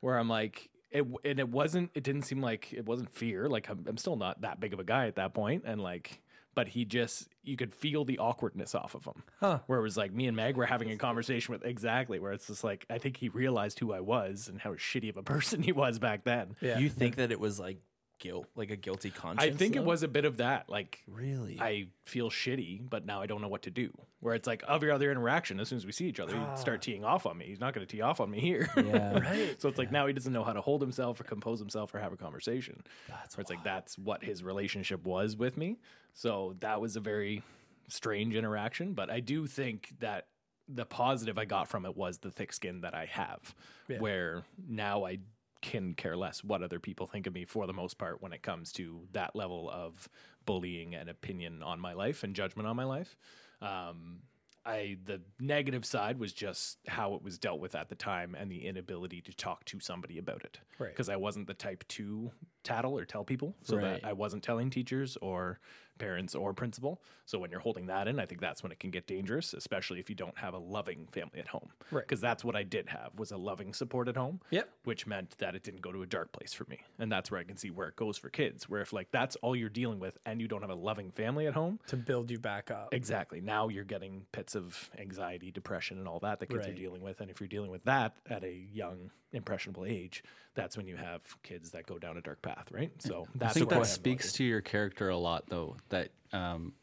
[0.01, 1.91] Where I'm like, it and it wasn't.
[1.93, 3.47] It didn't seem like it wasn't fear.
[3.47, 6.19] Like I'm, I'm still not that big of a guy at that point, and like.
[6.55, 9.23] But he just, you could feel the awkwardness off of him.
[9.39, 9.59] Huh.
[9.67, 12.47] Where it was like me and Meg were having a conversation with exactly where it's
[12.47, 15.63] just like, I think he realized who I was and how shitty of a person
[15.63, 16.55] he was back then.
[16.61, 16.77] Yeah.
[16.77, 17.79] You think that it was like
[18.23, 19.53] guilt, like a guilty conscience?
[19.53, 19.85] I think it though?
[19.85, 20.69] was a bit of that.
[20.69, 21.59] Like, Really?
[21.59, 23.91] I feel shitty, but now I don't know what to do.
[24.21, 26.79] Where it's like every other interaction, as soon as we see each other, he'd start
[26.79, 26.85] ah.
[26.85, 27.45] teeing off on me.
[27.45, 28.69] He's not going to tee off on me here.
[28.77, 29.19] Yeah.
[29.23, 29.61] Right.
[29.61, 31.99] So it's like now he doesn't know how to hold himself or compose himself or
[31.99, 32.83] have a conversation.
[33.09, 35.77] That's Where it's like that's what his relationship was with me.
[36.13, 37.43] So that was a very
[37.89, 38.93] strange interaction.
[38.93, 40.27] But I do think that
[40.67, 43.53] the positive I got from it was the thick skin that I have,
[43.99, 45.19] where now I
[45.63, 48.43] can care less what other people think of me for the most part when it
[48.43, 50.07] comes to that level of
[50.45, 53.15] bullying and opinion on my life and judgment on my life.
[53.61, 54.19] Um,
[54.65, 58.49] I the negative side was just how it was dealt with at the time and
[58.51, 60.59] the inability to talk to somebody about it.
[60.79, 60.89] Right.
[60.91, 62.31] Because I wasn't the type to
[62.63, 64.01] tattle or tell people, so Right.
[64.01, 65.59] that I wasn't telling teachers or
[65.97, 67.01] parents or principal.
[67.25, 69.99] So when you're holding that in, I think that's when it can get dangerous, especially
[69.99, 71.69] if you don't have a loving family at home.
[71.91, 72.05] Right.
[72.05, 74.41] Because that's what I did have was a loving support at home.
[74.49, 74.69] Yep.
[74.83, 76.79] Which meant that it didn't go to a dark place for me.
[76.99, 78.67] And that's where I can see where it goes for kids.
[78.67, 81.47] Where if like that's all you're dealing with and you don't have a loving family
[81.47, 82.93] at home, to build you back up.
[82.93, 83.39] Exactly.
[83.39, 87.21] Now you're getting pits of anxiety, depression, and all that that kids are dealing with.
[87.21, 90.23] And if you're dealing with that at a young, impressionable age,
[90.55, 92.91] that's when you have kids that go down a dark path, right?
[92.99, 95.77] So I that's think what that speaks to your character a lot, though.
[95.89, 96.73] That um,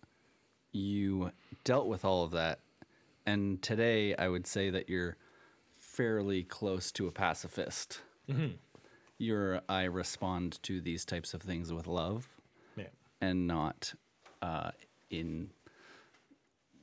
[0.73, 1.31] you
[1.65, 2.61] dealt with all of that,
[3.27, 5.17] and today I would say that you're
[5.79, 8.01] fairly close to a pacifist.
[9.19, 12.29] You're I respond to these types of things with love
[12.77, 12.85] Yeah.
[13.21, 13.93] and not
[14.41, 14.71] uh,
[15.11, 15.51] in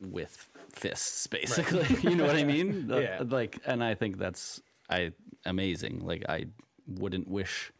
[0.01, 1.87] with fists, basically.
[2.09, 2.89] you know what I mean?
[2.93, 3.23] Yeah.
[3.25, 5.13] Like, and I think that's I
[5.45, 6.05] amazing.
[6.05, 6.45] Like, I
[6.87, 7.71] wouldn't wish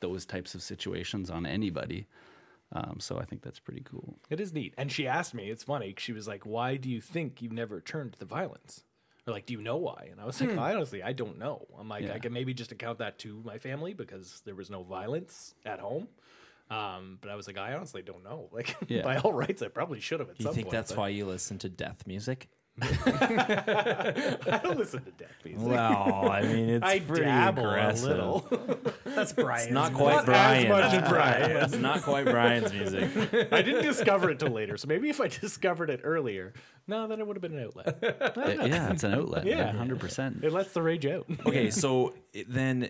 [0.00, 2.06] those types of situations on anybody.
[2.72, 4.16] Um, so I think that's pretty cool.
[4.30, 4.74] It is neat.
[4.78, 7.80] And she asked me, it's funny, she was like, Why do you think you've never
[7.80, 8.84] turned to the violence?
[9.26, 10.08] Or like, do you know why?
[10.10, 11.66] And I was like, I honestly, I don't know.
[11.78, 12.14] I'm like, Yeah.
[12.14, 15.80] I can maybe just account that to my family because there was no violence at
[15.80, 16.08] home.
[16.70, 18.48] Um, but I was like, I honestly don't know.
[18.52, 19.02] Like, Yeah.
[19.02, 20.72] by all rights, I probably should have at Do you think point.
[20.72, 22.48] that's but why you listen to death music?
[22.82, 25.66] I don't listen to death music.
[25.68, 28.04] Well, I mean, it's I pretty dabble aggressive.
[28.04, 28.48] a little.
[29.04, 29.74] That's Brian.
[29.74, 30.68] Not quite Not as Brian.
[30.68, 31.50] much as Brian.
[31.52, 33.10] It's not quite Brian's music.
[33.52, 36.52] I didn't discover it till later, so maybe if I discovered it earlier,
[36.86, 37.98] no, then it would have been an outlet.
[38.68, 39.46] Yeah, it's an outlet.
[39.46, 39.72] Yeah.
[39.72, 40.42] Hundred percent.
[40.42, 41.26] It lets the rage out.
[41.46, 42.88] okay, so it, then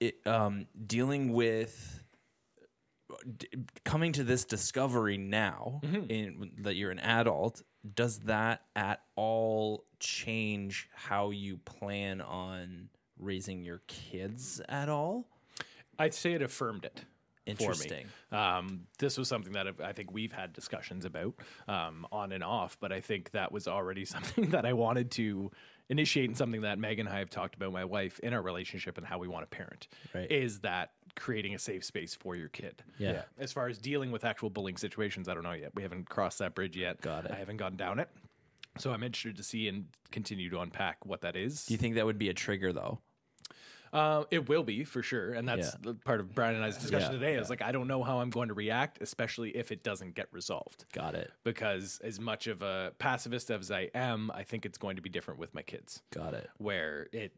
[0.00, 1.98] it, um, dealing with
[3.84, 7.62] coming to this discovery now in, that you're an adult,
[7.94, 15.26] does that at all change how you plan on raising your kids at all?
[15.98, 17.04] I'd say it affirmed it.
[17.44, 18.06] Interesting.
[18.30, 21.34] Um, this was something that I think we've had discussions about
[21.66, 25.50] um, on and off, but I think that was already something that I wanted to
[25.88, 28.96] initiate and something that Megan and I have talked about, my wife, in our relationship
[28.96, 29.88] and how we want to parent.
[30.14, 30.30] Right.
[30.30, 32.82] Is that creating a safe space for your kid?
[32.98, 33.22] Yeah.
[33.38, 35.74] As far as dealing with actual bullying situations, I don't know yet.
[35.74, 37.00] We haven't crossed that bridge yet.
[37.00, 37.30] Got it.
[37.30, 38.08] I haven't gone down it.
[38.78, 41.66] So I'm interested to see and continue to unpack what that is.
[41.66, 43.00] Do you think that would be a trigger though?
[43.92, 45.92] Uh, it will be for sure, and that's Yeah.
[46.04, 47.34] part of Brian and I's discussion Yeah, today.
[47.34, 50.28] Is like I don't know how I'm going to react, especially if it doesn't get
[50.32, 50.86] resolved.
[50.92, 51.30] Got it.
[51.44, 55.10] Because as much of a pacifist as I am, I think it's going to be
[55.10, 56.02] different with my kids.
[56.10, 56.48] Got it.
[56.56, 57.32] Where it,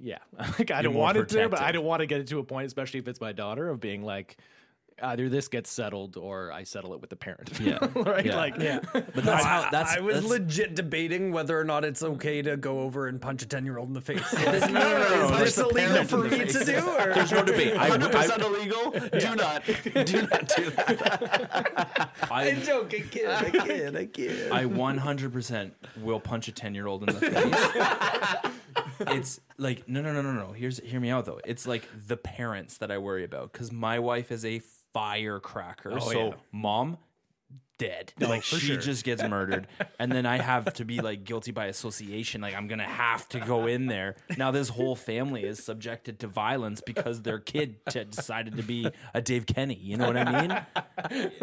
[0.00, 0.18] yeah,
[0.58, 2.40] like I don't more want it to, but I don't want to get it to
[2.40, 4.38] a point, especially if it's my daughter, of being like,
[5.02, 7.50] either this gets settled or I settle it with the parent.
[7.60, 7.78] Yeah.
[7.94, 8.24] right.
[8.24, 8.36] Yeah.
[8.36, 8.80] Like, Yeah.
[8.92, 12.56] But that's how that's I was that's, legit debating whether or not it's okay to
[12.56, 14.32] go over and punch a 10 year old in the face.
[14.34, 16.78] no, no, no, Is this illegal for me to do?
[16.78, 17.14] Or?
[17.14, 17.76] There's no debate.
[17.76, 18.90] I, Hundred I, percent illegal.
[18.90, 19.64] Do not,
[20.06, 22.10] do not do that.
[22.30, 23.28] I, I'm joking, kid.
[23.28, 23.96] I kid.
[23.96, 24.52] I kid.
[24.52, 28.52] I 100% will punch a 10 year old in the face.
[29.08, 30.52] it's like no no no no no.
[30.52, 31.40] Here's hear me out though.
[31.44, 34.60] It's like the parents that I worry about because my wife is a
[34.92, 35.92] firecracker.
[35.94, 36.34] Oh, so yeah.
[36.52, 36.98] mom
[37.78, 38.12] dead.
[38.20, 39.66] like she just gets murdered,
[39.98, 42.40] and then I have to be like guilty by association.
[42.40, 44.16] Like I'm gonna have to go in there.
[44.36, 48.88] Now this whole family is subjected to violence because their kid t- decided to be
[49.14, 49.74] a Dave Kenny.
[49.74, 50.60] You know what I mean?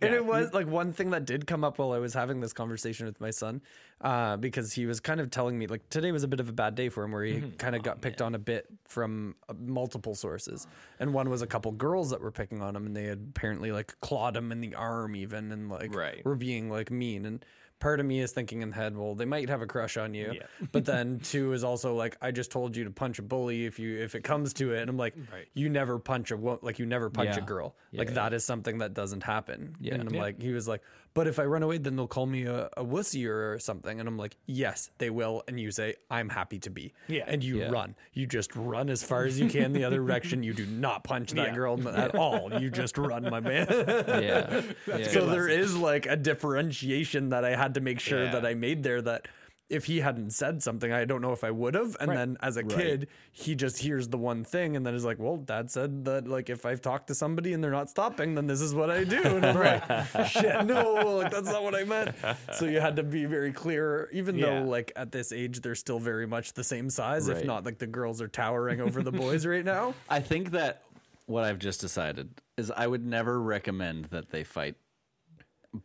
[0.00, 2.52] And it was like one thing that did come up while I was having this
[2.52, 3.62] conversation with my son,
[4.00, 6.52] uh, because he was kind of telling me like today was a bit of a
[6.52, 9.54] bad day for him, where he kind of got picked on a bit from uh,
[9.58, 10.66] multiple sources,
[11.00, 13.72] and one was a couple girls that were picking on him, and they had apparently
[13.72, 16.24] like clawed him in the arm even, and like Right.
[16.24, 17.44] were being like mean and.
[17.78, 20.14] Part of me is thinking in the head, well, they might have a crush on
[20.14, 20.46] you, Yeah.
[20.72, 23.78] but then two is also like, I just told you to punch a bully if
[23.78, 25.46] you if it comes to it, and I'm like, Right.
[25.52, 28.78] you never punch a like you never punch a girl, Yeah, like that is something
[28.78, 29.76] that doesn't happen.
[29.78, 29.96] Yeah.
[29.96, 30.22] And I'm Yeah.
[30.22, 30.80] like, he was like,
[31.16, 33.98] but if I run away, then they'll call me a, a wussy or something.
[33.98, 35.42] And I'm like, yes, they will.
[35.48, 36.92] And you say, I'm happy to be.
[37.08, 37.24] Yeah.
[37.26, 37.70] And you Yeah.
[37.70, 37.94] run.
[38.12, 40.42] You just run as far as you can the other direction.
[40.42, 41.54] You do not punch that Yeah.
[41.54, 42.52] girl at all.
[42.60, 43.66] You just run, my man.
[44.06, 44.62] Yeah.
[44.86, 45.08] yeah.
[45.08, 48.32] so there is like a differentiation that I had to make sure Yeah.
[48.32, 49.26] that I made there that
[49.68, 51.96] if he hadn't said something, I don't know if I would have.
[51.98, 52.16] And Right.
[52.16, 55.36] then as a kid, he just hears the one thing and then is like, well,
[55.38, 58.60] dad said that like if I've talked to somebody and they're not stopping, then this
[58.60, 59.20] is what I do.
[59.24, 62.14] And I'm like, shit, no, like that's not what I meant.
[62.52, 64.60] So you had to be very clear, even Yeah.
[64.60, 67.78] though like at this age they're still very much the same size, if not like
[67.78, 69.94] the girls are towering over the boys right now.
[70.08, 70.82] I think that
[71.26, 74.76] what I've just decided is I would never recommend that they fight.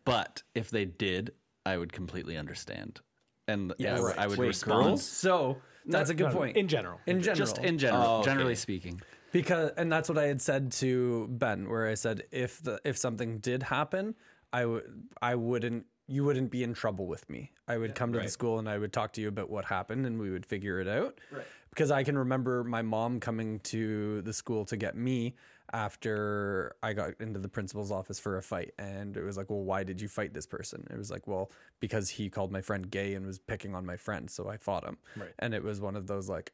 [0.05, 1.31] But if they did,
[1.65, 3.01] I would completely understand.
[3.47, 3.99] And Yes.
[3.99, 4.83] I, would- I would Wait, respond.
[4.83, 5.03] girls?
[5.05, 6.57] So that's a good No, no, point.
[6.57, 6.99] in general.
[7.07, 8.29] in general, Just in general, Oh, okay.
[8.31, 9.01] generally speaking.
[9.31, 12.97] because and that's what I had said to Ben, where I said if the if
[12.97, 14.15] something did happen,
[14.53, 14.83] I would
[15.21, 17.51] I wouldn't you wouldn't be in trouble with me.
[17.69, 20.05] I would come to the school and I would talk to you about what happened
[20.05, 21.19] and we would figure it out.
[21.31, 21.45] Right.
[21.69, 25.35] Because I can remember my mom coming to the school to get me
[25.73, 28.73] after I got into the principal's office for a fight.
[28.79, 30.85] And it was like, well, why did you fight this person?
[30.89, 33.97] It was like, well, because he called my friend gay and was picking on my
[33.97, 34.29] friend.
[34.29, 34.97] So I fought him.
[35.15, 35.29] Right.
[35.39, 36.51] And it was one of those like,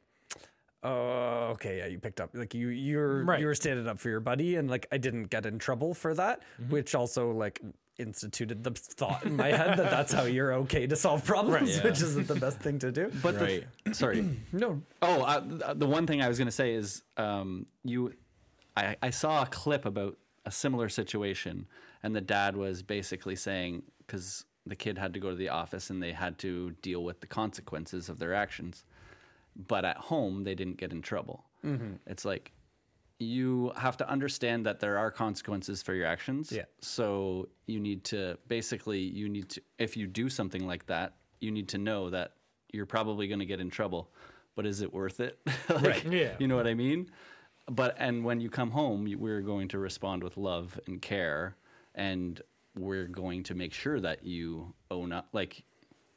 [0.84, 3.40] oh, okay, yeah, you picked up like you you're Right.
[3.40, 6.14] you were standing up for your buddy, and like I didn't get in trouble for
[6.14, 6.72] that, Mm-hmm.
[6.72, 7.60] which also like
[7.98, 12.00] instituted the thought in my head that that's how you're okay to solve problems, which
[12.00, 13.10] isn't the best thing to do.
[13.22, 13.64] But Right.
[13.84, 14.24] the, sorry.
[14.52, 18.12] no, Oh, uh, the one thing I was going to say is um, you.
[18.78, 21.66] I, I saw a clip about a similar situation,
[22.02, 25.90] and the dad was basically saying because the kid had to go to the office
[25.90, 28.84] and they had to deal with the consequences of their actions,
[29.56, 31.44] but at home they didn't get in trouble.
[31.64, 31.94] Mm-hmm.
[32.06, 32.52] It's like
[33.18, 36.52] you have to understand that there are consequences for your actions.
[36.52, 36.64] Yeah.
[36.80, 41.50] So you need to basically you need to if you do something like that, you
[41.50, 42.34] need to know that
[42.72, 44.10] you're probably going to get in trouble,
[44.54, 45.38] but is it worth it?
[45.68, 46.12] Like, Right.
[46.12, 46.34] Yeah.
[46.38, 47.10] You know what I mean?
[47.70, 51.56] But and when you come home, you, we're going to respond with love and care,
[51.94, 52.40] and
[52.76, 55.64] we're going to make sure that you own up, like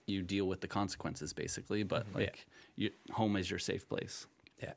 [0.06, 1.84] you deal with the consequences, basically.
[1.84, 2.20] But mm-hmm.
[2.20, 4.28] like, you, home is your safe place.
[4.62, 4.74] yeah,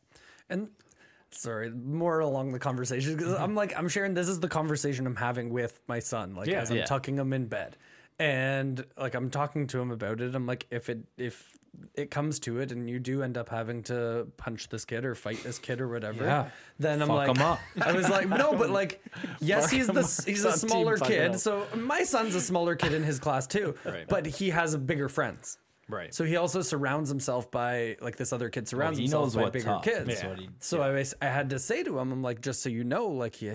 [0.50, 0.68] and
[1.30, 5.16] sorry, more along the conversation because I'm like I'm sharing this is the conversation I'm
[5.16, 6.62] having with my son, like Yeah.
[6.62, 6.84] as I'm Yeah.
[6.86, 7.76] tucking him in bed,
[8.18, 10.34] and like I'm talking to him about it.
[10.34, 11.56] I'm like, if it if
[11.94, 15.14] it comes to it and you do end up having to punch this kid or
[15.14, 16.48] fight this kid or whatever, Yeah.
[16.78, 17.58] then I'm Fuck like.
[17.86, 19.02] I was like, no, but like,
[19.40, 23.18] yes, he's the he's a smaller kid, so my son's a smaller kid in his
[23.18, 24.06] class too, Right.
[24.08, 25.58] but he has bigger friends.
[25.86, 26.14] Right.
[26.14, 29.78] So he also surrounds himself by like this other kid surrounds he himself by bigger
[29.82, 30.24] kids.
[30.24, 32.84] What he- so I I had to say to him, I'm like, just so you
[32.84, 33.52] know, like he,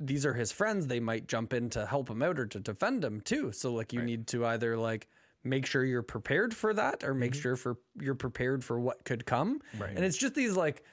[0.00, 0.86] these are his friends.
[0.86, 3.52] They might jump in to help him out or to defend him too.
[3.52, 5.08] So like you need to either like
[5.44, 7.40] make sure you're prepared for that or make mm-hmm.
[7.40, 9.60] sure for you're prepared for what could come.
[9.78, 9.94] Right.
[9.94, 10.84] And it's just these like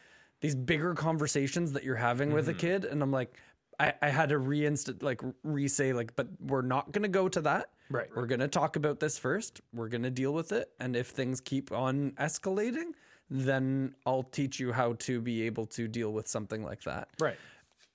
[0.41, 2.59] these bigger conversations that you're having with a mm-hmm.
[2.59, 3.37] kid, and I'm like.
[3.77, 7.71] I, I had to reinstate like re-say like but we're not gonna go to that
[7.89, 8.09] Right.
[8.15, 9.61] we're going to talk about this first.
[9.73, 10.71] We're going to deal with it.
[10.79, 12.93] And if things keep on escalating,
[13.29, 17.09] then I'll teach you how to be able to deal with something like that.
[17.19, 17.37] Right.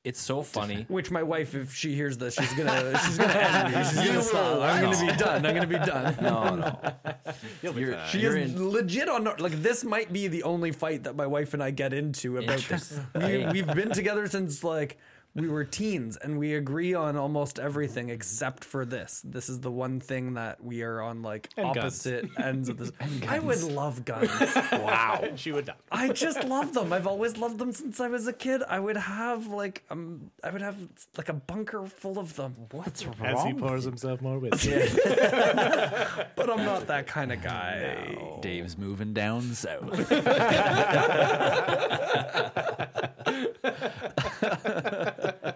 [0.02, 0.86] It's so funny.
[0.88, 3.84] Which my wife, if she hears this, she's gonna she's gonna end me.
[3.84, 4.60] She's gonna stop.
[4.62, 5.46] I'm gonna be done.
[5.46, 6.16] I'm gonna be done.
[6.22, 7.72] No, no.
[7.78, 11.16] You're, She you're is in, legit on like this might be the only fight that
[11.16, 12.98] my wife and I get into about this.
[13.14, 14.98] We, we've been together since like
[15.35, 19.23] we were teens and we agree on almost everything except for this.
[19.25, 21.79] This is the one thing that we are on like And guns.
[21.79, 22.90] opposite ends of this.
[23.29, 24.31] I would love guns.
[24.73, 25.25] Wow.
[25.37, 25.75] she would die.
[25.93, 26.93] I just love them.
[26.93, 28.62] I've always loved them since I was a kid.
[28.69, 30.77] I would have like um I would have
[31.16, 32.55] like a bunker full of them.
[32.73, 33.16] What's wrong?
[33.23, 34.71] As he pours himself more whiskey.
[35.05, 38.16] But I'm not that kind of guy.
[38.40, 40.11] Dave's moving down south.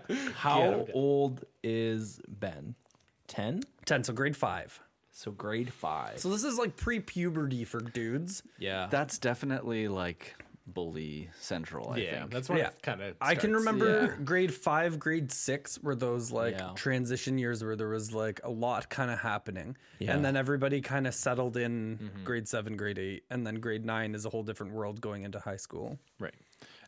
[0.37, 2.75] how old is Ben?
[3.29, 3.63] 10?
[3.85, 4.81] 10, so grade 5.
[5.11, 6.19] So grade 5.
[6.19, 8.43] So this is like pre-puberty for dudes.
[8.59, 8.89] yeah.
[8.91, 10.35] That's definitely like
[10.67, 11.91] bully central.
[11.91, 12.31] I yeah, think.
[12.31, 12.71] that's what Yeah.
[12.83, 13.17] kind of.
[13.21, 14.25] I can remember yeah.
[14.25, 16.73] grade five, grade six were those like Yeah.
[16.75, 19.77] transition years where there was like a lot kind of happening.
[19.99, 20.15] Yeah.
[20.15, 22.25] And then everybody kind of settled in mm-hmm.
[22.25, 23.25] grade seven, grade eight.
[23.31, 25.99] And then grade nine is a whole different world going into high school.
[26.19, 26.35] Right.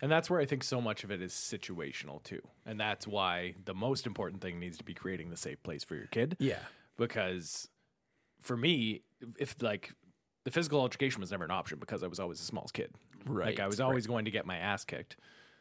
[0.03, 2.41] And that's where I think so much of it is situational too.
[2.65, 5.95] And that's why the most important thing needs to be creating the safe place for
[5.95, 6.37] your kid.
[6.39, 6.59] Yeah.
[6.97, 7.69] Because
[8.41, 9.03] for me,
[9.39, 9.93] if like
[10.45, 12.93] the physical altercation was never an option because I was always the smallest kid.
[13.25, 15.17] Right, Like I was always going to get my ass kicked.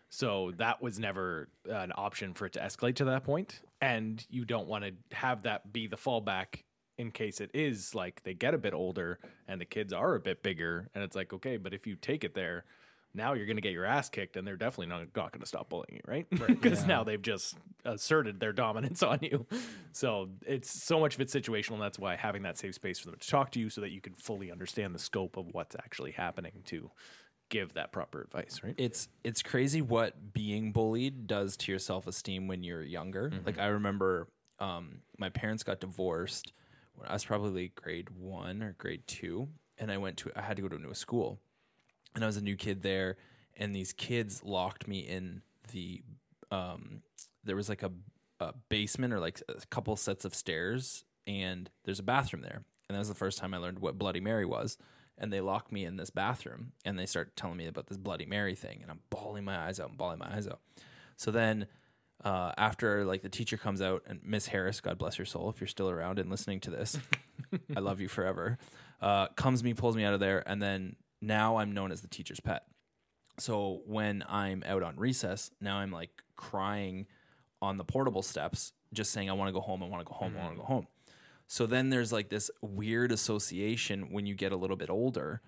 [0.10, 3.62] So that was never an option for it to escalate to that point.
[3.82, 6.64] And you don't want to have that be the fallback
[6.98, 10.20] in case it is like they get a bit older and the kids are a
[10.20, 10.90] bit bigger.
[10.94, 12.66] And it's like, okay, but if you take it there,
[13.16, 15.48] Now you're going to get your ass kicked, and they're definitely not, not going to
[15.48, 16.28] stop bullying you, right?
[16.30, 19.46] Because now they've just asserted their dominance on you.
[19.92, 21.74] So it's so much of it's situational.
[21.74, 23.92] And that's why having that safe space for them to talk to you so that
[23.92, 26.92] you can fully understand the scope of what's actually happening to
[27.50, 28.74] give that proper advice, right?
[28.78, 33.32] it's it's crazy what being bullied does to your self esteem when you're younger.
[33.46, 34.28] Like I remember,
[34.60, 36.54] um, my parents got divorced
[36.96, 40.58] when I was probably grade one or grade two, and I went to I had
[40.58, 41.40] to go to a new school,
[42.16, 43.18] and I was a new kid there,
[43.58, 45.42] and these kids locked me in
[45.72, 46.02] the
[46.52, 47.02] um,
[47.44, 47.92] there was like a,
[48.40, 52.96] a basement or like a couple sets of stairs, and there's a bathroom there, and
[52.96, 54.78] that was the first time I learned what Bloody Mary was.
[55.18, 58.26] And they locked me in this bathroom, and they start telling me about this Bloody
[58.26, 60.60] Mary thing, and I'm bawling my eyes out, I'm bawling my eyes out.
[61.16, 61.68] So then,
[62.22, 65.62] uh, after like the teacher comes out, and Miss Harris, God bless your soul, if
[65.62, 66.98] you're still around and listening to this,
[67.78, 68.58] I love you forever.
[69.02, 72.08] Uh, comes me, pulls me out of there, and then now I'm known as the
[72.08, 72.64] teacher's pet.
[73.38, 77.08] So when I'm out on recess, now I'm like crying
[77.62, 80.16] on the portable steps, just saying, I want to go home, I want to go
[80.16, 80.68] home, I want to mm-hmm.
[80.68, 80.88] go home.
[81.48, 85.42] So then there's like this weird association when you get a little bit older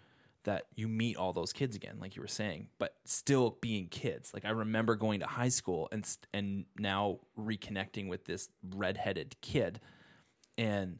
[0.43, 4.33] that you meet all those kids again, like you were saying, but still being kids.
[4.33, 9.79] Like I remember going to high school and and now reconnecting with this redheaded kid,
[10.57, 10.99] and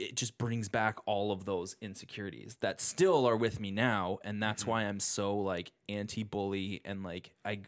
[0.00, 4.42] it just brings back all of those insecurities that still are with me now, and
[4.42, 4.70] that's mm-hmm.
[4.70, 7.60] why I'm so like anti-bully and like I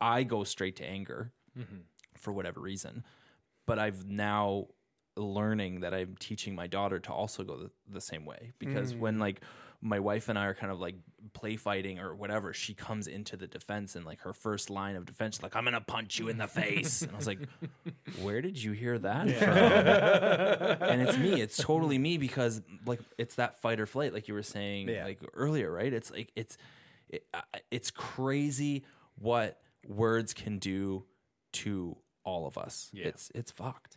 [0.00, 1.78] I go straight to anger mm-hmm.
[2.16, 3.04] for whatever reason,
[3.66, 4.68] but I've now
[5.16, 8.52] learning that I'm teaching my daughter to also go the, the same way.
[8.58, 9.20] Because when mm.
[9.20, 9.40] like
[9.84, 10.94] my wife and I are kind of like
[11.32, 15.04] play fighting or whatever, she comes into the defense and like her first line of
[15.06, 17.40] defense, like I'm gonna punch you in the face, and I was like,
[18.22, 19.48] where did you hear that from?
[20.88, 24.34] and it's me, it's totally me because like it's that fight or flight, like you
[24.34, 25.04] were saying Yeah.
[25.04, 25.92] like earlier, right?
[25.92, 26.56] It's like it's
[27.08, 28.84] it, uh, it's crazy
[29.18, 31.04] what words can do
[31.52, 32.88] to all of us.
[32.94, 33.96] It's it's fucked.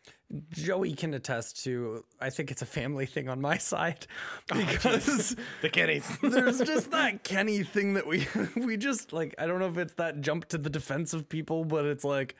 [0.49, 2.03] Joey can attest to.
[2.19, 4.07] I think it's a family thing on my side
[4.51, 6.17] oh, because the kiddies.
[6.21, 9.35] there's just that Kenny thing that we we just like.
[9.37, 12.35] I don't know if it's that jump to the defense of people, but it's like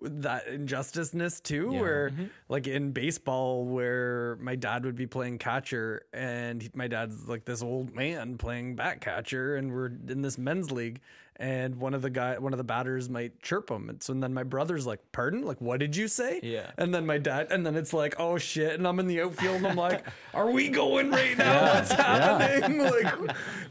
[0.00, 1.72] that injusticeness too.
[1.72, 2.24] Where mm-hmm.
[2.48, 7.44] like in baseball, where my dad would be playing catcher, and he- my dad's like
[7.44, 11.00] this old man playing back catcher, and we're in this men's league.
[11.36, 14.32] And one of the guy, one of the batters might chirp him, and so then
[14.32, 15.42] my brother's like, "Pardon?
[15.42, 16.70] Like, what did you say?" Yeah.
[16.78, 18.74] And then my dad, and then it's like, oh shit.
[18.74, 20.04] And I'm in the outfield and I'm like,
[20.34, 21.74] are we going right now?
[21.74, 22.78] What's happening?
[22.84, 23.14] Like,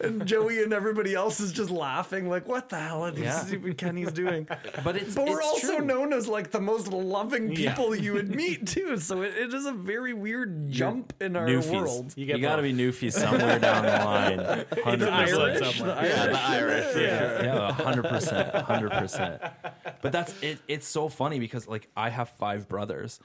[0.01, 3.39] and Joey and everybody else is just laughing, like, what the hell are these Yeah.
[3.45, 4.45] stupid Kenny's doing?
[4.84, 5.86] But it's But we're it's also true.
[5.86, 7.70] known as like the most loving Yeah.
[7.74, 8.97] people you would meet too.
[8.97, 11.72] So it, it is a very weird jump in our Newfies.
[11.82, 12.14] world.
[12.18, 14.39] You, get got to be Newfies somewhere down the line.
[14.39, 14.99] 100%.
[14.99, 15.95] the Irish, somewhere.
[15.95, 16.34] the Yeah, Irish.
[16.34, 16.95] the Irish.
[16.97, 19.41] Yeah, hundred percent, hundred percent.
[20.01, 20.59] But that's it.
[20.67, 23.19] It's so funny because like I have five brothers,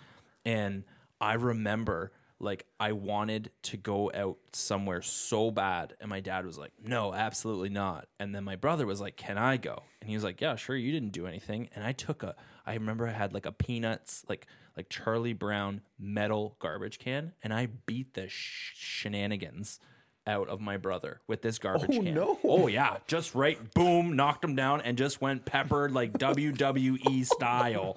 [0.45, 0.85] and
[1.21, 6.59] I remember like I wanted to go out somewhere so bad, and my dad was
[6.59, 10.17] like, "No, absolutely not." And then my brother was like, "Can I go?" And he
[10.17, 10.77] was like, "Yeah, sure.
[10.77, 12.37] You didn't do anything." And I took a.
[12.67, 17.53] I remember I had like a peanuts like like Charlie Brown metal garbage can, and
[17.53, 19.81] I beat the sh- shenanigans
[20.29, 22.15] out of my brother with this garbage Oh, can.
[22.15, 22.39] no.
[22.45, 27.97] Oh yeah, just right, boom, knocked him down, and just went peppered like WWE style,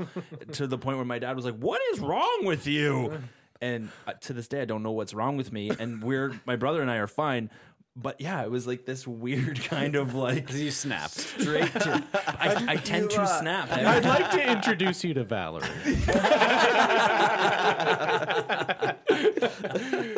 [0.54, 3.22] to the point where my dad was like, "What is wrong with you?"
[3.62, 5.70] And uh, to this day, I don't know what's wrong with me.
[5.78, 7.52] And we're my brother and I are fine.
[7.96, 11.12] But yeah, it was like this weird kind of like You snapped.
[11.20, 12.04] straight to.
[12.40, 13.70] I, I tend to snap.
[13.72, 15.68] I'd like to introduce you to Valerie.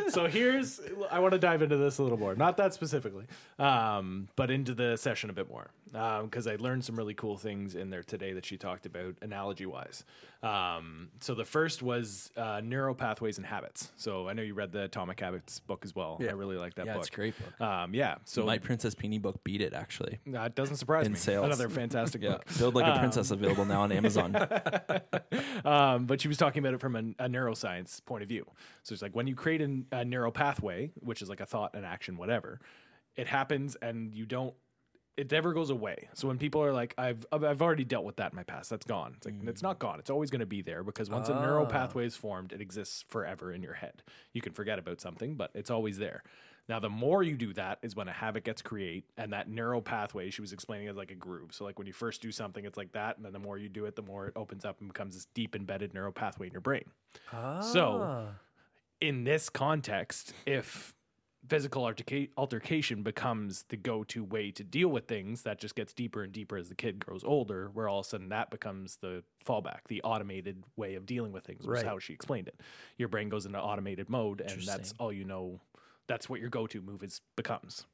[0.09, 0.79] So here's
[1.11, 3.25] I want to dive into this a little more, not that specifically,
[3.59, 7.75] um, but into the session a bit more because I learned some really cool things
[7.75, 10.03] in there today that she talked about analogy wise.
[10.41, 13.91] Um, so the first was uh, neural pathways and habits.
[13.95, 16.17] So I know you read the Atomic Habits book as well.
[16.19, 16.29] Yeah.
[16.29, 17.03] I really like that Yeah, book.
[17.03, 17.61] it's a great book.
[17.61, 20.19] Um, yeah, so My Princess Peony book beat it actually.
[20.27, 21.19] that doesn't surprise in me.
[21.19, 21.45] sales.
[21.45, 22.45] Another fantastic Yeah, book.
[22.57, 24.35] build like a princess available now on Amazon.
[25.65, 28.45] Um, but she was talking about it from a, a neuroscience point of view.
[28.83, 31.73] So it's like when you create an, a neural pathway, which is like a thought,
[31.75, 32.59] an action, whatever,
[33.15, 34.53] it happens and you don't.
[35.15, 36.09] It never goes away.
[36.13, 38.69] So when people are like, "I've I've already dealt with that in my past.
[38.69, 39.99] That's gone." It's like it's not gone.
[39.99, 41.69] It's always going to be there because once a neural ah.
[41.69, 44.01] pathway is formed, it exists forever in your head.
[44.33, 46.23] You can forget about something, but it's always there.
[46.69, 49.81] Now, the more you do that is when a habit gets create, and that neural
[49.81, 51.53] pathway she was explaining is like a groove.
[51.53, 53.67] So, like when you first do something, it's like that, and then the more you
[53.67, 56.53] do it, the more it opens up and becomes this deep embedded neural pathway in
[56.53, 56.85] your brain.
[57.61, 58.25] So, ah.
[59.01, 60.95] in this context, if
[61.47, 66.23] physical alterca- altercation becomes the go-to way to deal with things that just gets deeper
[66.23, 69.23] and deeper as the kid grows older where all of a sudden that becomes the
[69.45, 71.85] fallback the automated way of dealing with things was Right.
[71.85, 72.59] how she explained it
[72.97, 75.59] your brain goes into automated mode and that's all you know
[76.07, 77.85] that's what your go-to move is becomes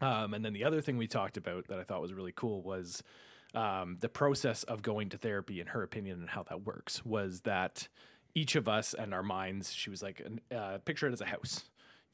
[0.00, 2.62] um, and then the other thing we talked about that I thought was really cool
[2.62, 3.02] was
[3.54, 7.40] um, the process of going to therapy, in her opinion, and how that works was
[7.42, 7.88] that
[8.34, 10.20] each of us and our minds, she was like,
[10.54, 11.64] uh, picture it as a house.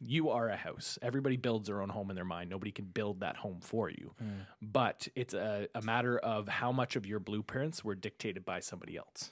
[0.04, 0.98] You are a house.
[1.00, 2.50] Everybody builds their own home in their mind.
[2.50, 4.12] Nobody can build that home for you.
[4.60, 8.96] But it's a, a matter of how much of your blueprints were dictated by somebody
[8.96, 9.30] else.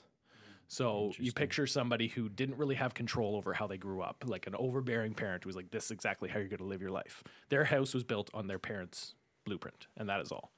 [0.67, 4.47] So you picture somebody who didn't really have control over how they grew up, like
[4.47, 6.91] an overbearing parent who was like, "This is exactly how you're going to live your
[6.91, 9.15] life." Their house was built on their parents'
[9.45, 10.53] blueprint, and that is all.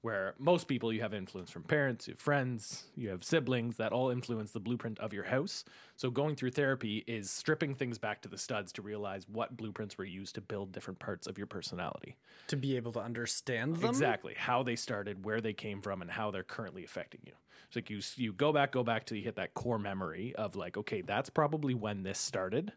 [0.00, 3.92] Where most people, you have influence from parents, you have friends, you have siblings that
[3.92, 5.64] all influence the blueprint of your house.
[5.96, 9.98] So going through therapy is stripping things back to the studs to realize what blueprints
[9.98, 12.16] were used to build different parts of your personality.
[12.46, 13.90] to be able to understand them.
[13.90, 17.32] Exactly how they started, where they came from, and how they're currently affecting you.
[17.66, 20.54] It's like you you go back, go back till you hit that core memory of
[20.54, 22.72] like, okay, that's probably when this started.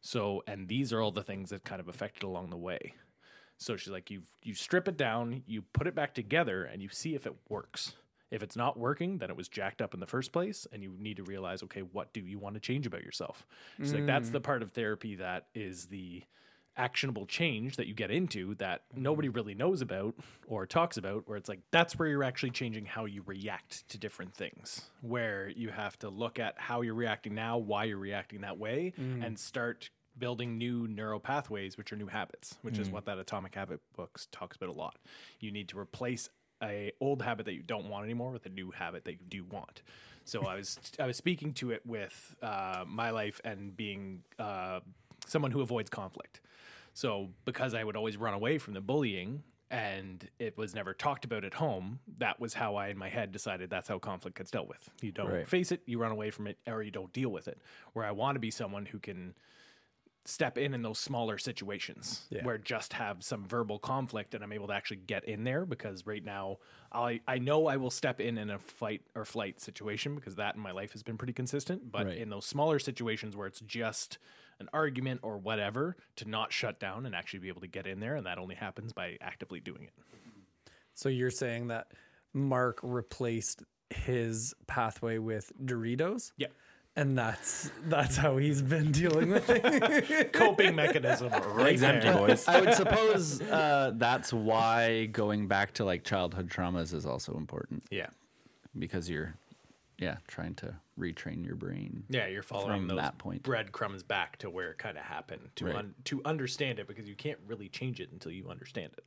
[0.00, 2.94] So, and these are all the things that kind of affected along the way.
[3.64, 6.88] So she's like, you you strip it down, you put it back together, and you
[6.88, 7.94] see if it works.
[8.30, 10.94] If it's not working, then it was jacked up in the first place, and you
[10.98, 13.46] need to realize, okay, what do you want to change about yourself?
[13.78, 14.44] She's like, that's the mm.
[14.44, 16.22] part of therapy that is the
[16.76, 19.36] actionable change that you get into that nobody mm.
[19.36, 20.14] really knows about
[20.46, 23.98] or talks about where it's like that's where you're actually changing how you react to
[23.98, 28.40] different things where you have to look at how you're reacting now why you're reacting
[28.40, 29.38] that way and mm.
[29.38, 33.80] start building new neural pathways which are new habits which is what that atomic habit
[33.96, 34.96] books talks about a lot
[35.40, 36.28] you need to replace
[36.62, 39.44] a old habit that you don't want anymore with a new habit that you do
[39.44, 39.82] want
[40.24, 44.80] so i was i was speaking to it with uh, my life and being uh,
[45.26, 46.40] someone who avoids conflict
[46.94, 51.24] so because I would always run away from the bullying and it was never talked
[51.24, 54.50] about at home, that was how I in my head decided that's how conflict gets
[54.50, 54.90] dealt with.
[55.00, 55.48] You don't Right.
[55.48, 57.58] face it, you run away from it, or you don't deal with it.
[57.94, 59.34] Where I want to be someone who can
[60.24, 62.44] step in in those smaller situations Yeah.
[62.44, 66.06] where just have some verbal conflict and I'm able to actually get in there because
[66.06, 66.58] right now
[66.92, 70.54] I I know I will step in in a fight or flight situation because that
[70.54, 72.18] in my life has been pretty consistent but Right.
[72.18, 74.18] in those smaller situations where it's just
[74.60, 77.98] an argument or whatever to not shut down and actually be able to get in
[77.98, 79.92] there and that only happens by actively doing it.
[80.94, 81.88] So you're saying that
[82.32, 86.32] Mark replaced his pathway with Doritos?
[86.36, 86.48] Yeah.
[86.94, 90.32] And that's that's how he's been dealing with it.
[90.34, 92.18] Coping mechanism right Eggs empty, there.
[92.18, 92.46] boys.
[92.46, 97.82] I would suppose uh, that's why going back to like childhood traumas is also important
[97.90, 98.08] Yeah.
[98.78, 99.34] because you're,
[99.98, 102.04] yeah, trying to retrain your brain.
[102.10, 103.42] Yeah, you're following those that point.
[103.42, 105.76] breadcrumbs back to where it kind of happened to Right.
[105.76, 109.06] un- to understand it because you can't really change it until you understand it.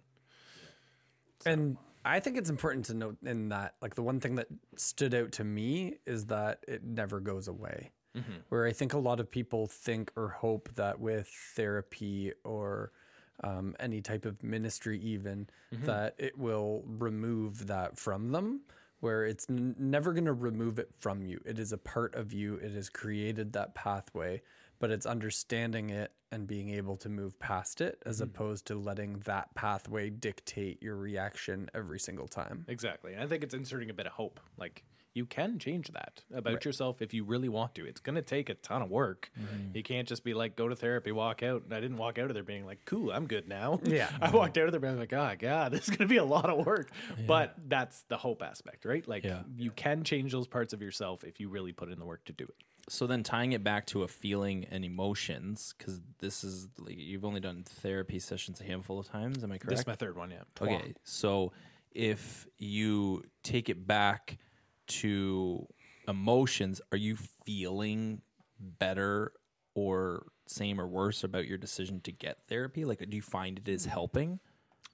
[1.45, 4.47] And I think it's important to note in that, like, the one thing that
[4.77, 7.91] stood out to me is that it never goes away.
[8.49, 12.91] Where I think a lot of people think or hope that with therapy or
[13.43, 15.49] um, any type of ministry, even,
[15.85, 18.61] that it will remove that from them.
[19.01, 21.41] Where it's n- never going to remove it from you.
[21.45, 22.55] It is a part of you.
[22.55, 24.41] It has created that pathway,
[24.79, 28.25] but it's understanding it and being able to move past it as hmm.
[28.25, 32.65] opposed to letting that pathway dictate your reaction every single time.
[32.67, 33.13] Exactly.
[33.13, 34.39] And I think it's inserting a bit of hope.
[34.57, 34.83] Like
[35.15, 37.85] you can change that about yourself if you really want to.
[37.85, 39.31] It's going to take a ton of work.
[39.37, 39.73] Hmm.
[39.73, 41.63] You can't just be like, go to therapy, walk out.
[41.63, 43.79] And I didn't walk out of there being like, cool, I'm good now.
[43.95, 44.09] Yeah.
[44.19, 46.25] I walked out of there being like, oh, God, this is going to be a
[46.25, 46.91] lot of work.
[47.25, 49.07] But that's the hope aspect, right?
[49.07, 49.43] Like Yeah.
[49.55, 52.33] you can change those parts of yourself if you really put in the work to
[52.33, 52.55] do it.
[52.87, 57.25] So then tying it back to a feeling and emotions, because this is like you've
[57.25, 59.43] only done therapy sessions a handful of times.
[59.43, 59.69] Am I correct?
[59.69, 60.43] This is my third one, yeah.
[60.61, 61.51] Okay, so
[61.91, 64.37] if you take it back
[64.87, 65.65] to
[66.07, 68.21] emotions, are you feeling
[68.59, 69.31] better
[69.73, 72.85] or same or worse about your decision to get therapy?
[72.85, 74.39] Like, do you find it is helping?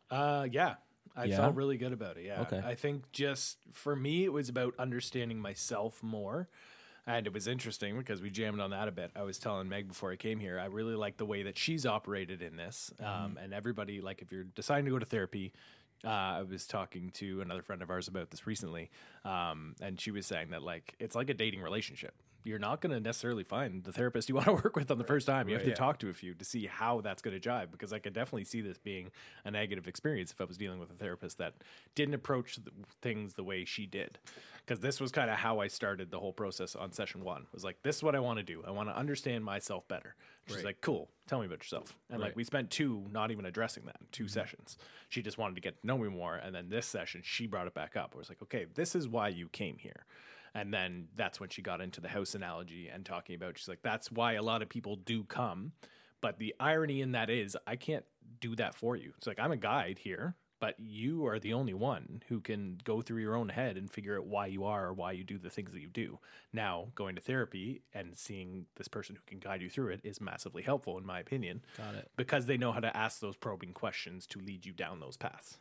[0.09, 0.75] Uh, yeah.
[1.13, 1.37] I Yeah?
[1.37, 2.25] felt really good about it.
[2.25, 2.41] Yeah.
[2.43, 2.61] Okay.
[2.63, 6.47] I think just for me, it was about understanding myself more.
[7.07, 9.11] And it was interesting because we jammed on that a bit.
[9.15, 11.85] I was telling Meg before I came here, I really like the way that she's
[11.85, 12.91] operated in this.
[12.99, 15.51] Um, and everybody, like, if you're deciding to go to therapy,
[16.05, 18.91] uh, I was talking to another friend of ours about this recently.
[19.25, 22.13] Um, and she was saying that, like, it's like a dating relationship.
[22.43, 25.03] You're not going to necessarily find the therapist you want to work with on the
[25.03, 25.49] first time.
[25.49, 27.93] You have to talk to a few to see how that's going to jive because
[27.93, 29.11] I could definitely see this being
[29.45, 31.53] a negative experience if I was dealing with a therapist that
[31.95, 32.71] didn't approach the,
[33.01, 34.19] things the way she did.
[34.65, 37.41] Because this was kind of how I started the whole process on session one.
[37.41, 38.63] It was like, this is what I want to do.
[38.65, 40.15] I want to understand myself better.
[40.47, 41.95] She's like, cool, tell me about yourself.
[42.09, 44.29] And like, we spent two not even addressing that, 2 mm-hmm.
[44.29, 44.77] sessions.
[45.09, 46.35] She just wanted to get to know me more.
[46.35, 48.15] And then this session, she brought it back up.
[48.15, 50.05] Was like, okay, this is why you came here.
[50.53, 53.81] And then that's when she got into the house analogy and talking about, she's like,
[53.81, 55.71] that's why a lot of people do come.
[56.19, 58.05] But the irony in that is, I can't
[58.39, 59.13] do that for you.
[59.17, 63.01] It's like, I'm a guide here, but you are the only one who can go
[63.01, 65.49] through your own head and figure out why you are or why you do the
[65.49, 66.19] things that you do.
[66.53, 70.21] Now, going to therapy and seeing this person who can guide you through it is
[70.21, 71.61] massively helpful, in my opinion.
[71.77, 72.11] Got it.
[72.17, 75.57] Because they know how to ask those probing questions to lead you down those paths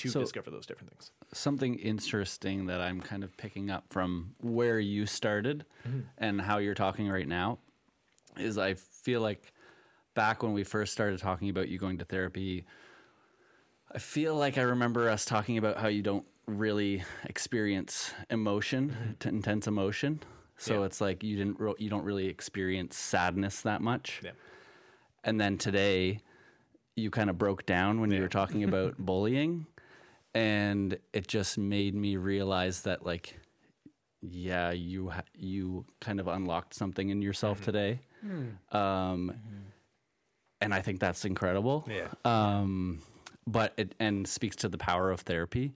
[0.00, 1.10] to So- discover those different things.
[1.32, 6.00] something interesting that I'm kind of picking up from where you started mm-hmm.
[6.18, 7.58] and how you're talking right now
[8.36, 9.52] is I feel like
[10.14, 12.64] back when we first started talking about you going to therapy,
[13.92, 19.12] I feel like I remember us talking about how you don't really experience emotion, mm-hmm.
[19.20, 20.20] t- intense emotion.
[20.56, 20.86] So Yeah.
[20.86, 24.20] it's like you didn't ro- you don't really experience sadness that much.
[24.24, 24.32] Yeah.
[25.24, 26.20] And then today,
[26.96, 29.66] you kind of broke down when you were talking about bullying,
[30.34, 33.38] and it just made me realize that, like,
[34.22, 38.00] yeah, you ha- you kind of unlocked something in yourself today,
[38.72, 39.32] um,
[40.60, 41.88] and I think that's incredible.
[41.88, 42.08] Yeah.
[42.24, 43.00] Um,
[43.46, 45.72] but it and speaks to the power of therapy.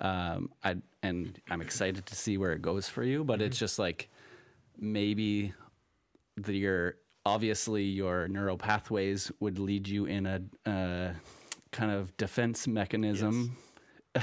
[0.00, 3.24] Um, I and I'm excited to see where it goes for you.
[3.24, 4.08] But it's just like
[4.78, 5.54] maybe
[6.36, 11.12] the, your obviously your neural pathways would lead you in a uh,
[11.72, 13.67] kind of defense mechanism and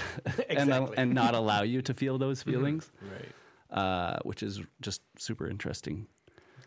[0.49, 0.97] Exactly.
[0.97, 3.77] and not allow you to feel those feelings, Right.
[3.77, 6.07] uh, which is just super interesting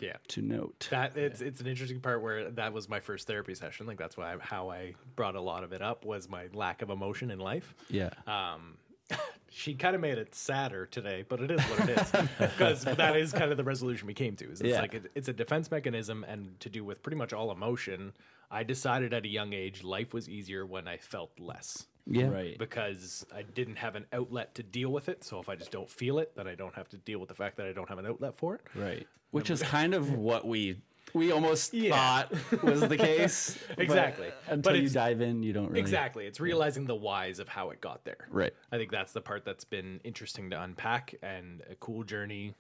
[0.01, 0.17] Yeah.
[0.29, 0.89] to note.
[0.91, 3.87] That it's it's an interesting part where that was my first therapy session.
[3.87, 6.91] Like that's why how I brought a lot of it up was my lack of
[6.91, 7.75] emotion in life.
[7.89, 8.77] yeah, Um,
[9.51, 13.17] she kind of made it sadder today, but it is what it is because that
[13.17, 14.51] is kind of the resolution we came to.
[14.51, 14.81] Is it's Yeah.
[14.83, 18.13] like it, it's a defense mechanism and to do with pretty much all emotion.
[18.51, 22.59] I decided at a young age life was easier when I felt less yeah, Right.
[22.59, 25.23] because I didn't have an outlet to deal with it.
[25.25, 27.35] So if I just don't feel it, then I don't have to deal with the
[27.35, 28.63] fact that I don't have an outlet for it.
[28.75, 29.07] Right.
[29.31, 30.81] which is um, kind of what we
[31.15, 31.95] we almost Yeah.
[32.27, 33.59] thought was the case.
[33.69, 34.29] but Exactly.
[34.47, 36.27] until But you dive in, you don't really Exactly.
[36.27, 38.27] It's realizing the whys of how it got there.
[38.31, 38.53] Right.
[38.73, 42.55] I think that's the part that's been interesting to unpack and a cool journey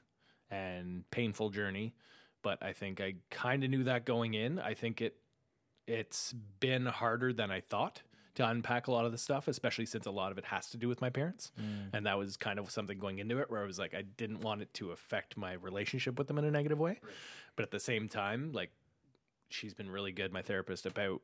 [0.50, 1.94] and painful journey.
[2.42, 4.58] But I think I kind of knew that going in.
[4.58, 5.16] I think it
[5.86, 8.02] it's been harder than I thought
[8.38, 10.76] to unpack a lot of the stuff, especially since a lot of it has to
[10.76, 11.50] do with my parents.
[11.60, 11.90] Mm.
[11.92, 14.40] And that was kind of something going into it where I was like, I didn't
[14.42, 17.00] want it to affect my relationship with them in a negative way.
[17.56, 18.70] But at the same time, like
[19.50, 21.20] she's been really good, my therapist, about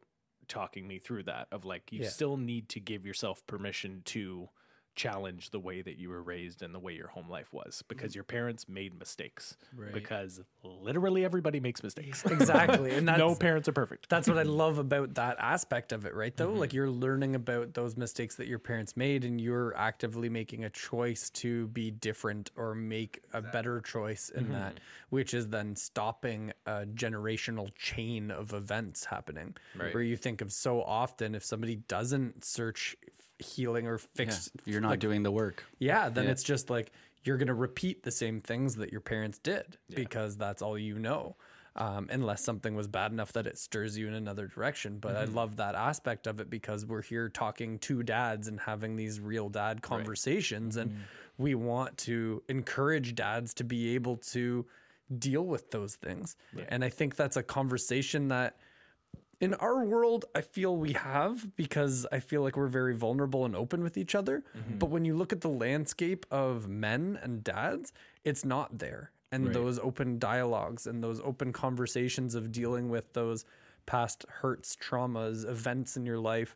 [0.48, 2.08] talking me through that of like you Yeah.
[2.08, 4.48] still need to give yourself permission to
[4.94, 8.14] challenge the way that you were raised and the way your home life was because
[8.14, 9.56] your parents made mistakes
[9.92, 12.94] because literally everybody makes mistakes Exactly.
[12.94, 16.14] And that's, no parents are perfect that's what I love about that aspect of it,
[16.14, 16.36] right?
[16.36, 16.58] Though, Mm-hmm.
[16.60, 20.70] like you're learning about those mistakes that your parents made, and you're actively making a
[20.70, 24.52] choice to be different or make a better choice in Mm-hmm.
[24.52, 24.80] that,
[25.10, 29.56] which is then stopping a generational chain of events happening.
[29.76, 29.92] Right.
[29.94, 32.94] Where you think of so often, if somebody doesn't search
[33.38, 34.30] healing or Yeah,
[34.64, 35.64] you're not like, doing the work.
[35.78, 36.30] yeah, then Yeah.
[36.30, 36.92] it's just like
[37.24, 40.98] you're going to repeat the same things that your parents did because that's all you
[40.98, 41.36] know.
[41.76, 44.98] Um, unless something was bad enough that it stirs you in another direction.
[45.00, 48.94] But I love that aspect of it because we're here talking to dads and having
[48.94, 50.76] these real dad conversations.
[50.76, 50.94] And
[51.36, 54.66] we want to encourage dads to be able to
[55.18, 56.36] deal with those things.
[56.68, 58.56] And I think that's a conversation that
[59.40, 63.54] in our world, I feel we have because I feel like we're very vulnerable and
[63.56, 64.44] open with each other.
[64.56, 64.78] Mm-hmm.
[64.78, 67.92] But when you look at the landscape of men and dads,
[68.24, 69.10] it's not there.
[69.32, 73.44] And those open dialogues and those open conversations of dealing with those
[73.84, 76.54] past hurts, traumas, events in your life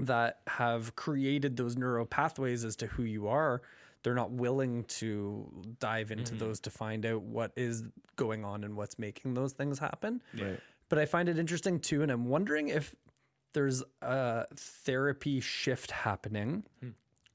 [0.00, 3.62] that have created those neural pathways as to who you are
[4.02, 5.48] they're not willing to
[5.78, 6.38] dive into mm-hmm.
[6.38, 7.84] those to find out what is
[8.16, 10.58] going on and what's making those things happen Right.
[10.92, 12.94] But i find it interesting too and i'm wondering if
[13.52, 16.90] there's a therapy shift happening hmm.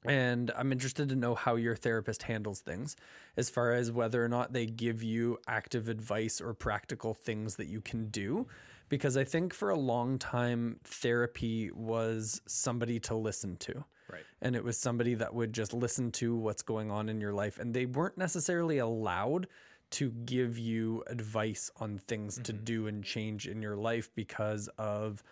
[0.10, 2.96] and I'm interested to know how your therapist handles things
[3.36, 7.68] as far as whether or not they give you active advice or practical things that
[7.68, 8.48] you can do.
[8.90, 13.84] Because I think for a long time, therapy was somebody to listen to.
[14.10, 14.24] Right.
[14.42, 17.60] And it was somebody that would just listen to what's going on in your life.
[17.60, 19.48] And they weren't necessarily allowed
[19.90, 22.64] to give you advice on things to mm-hmm.
[22.64, 25.24] do and change in your life because of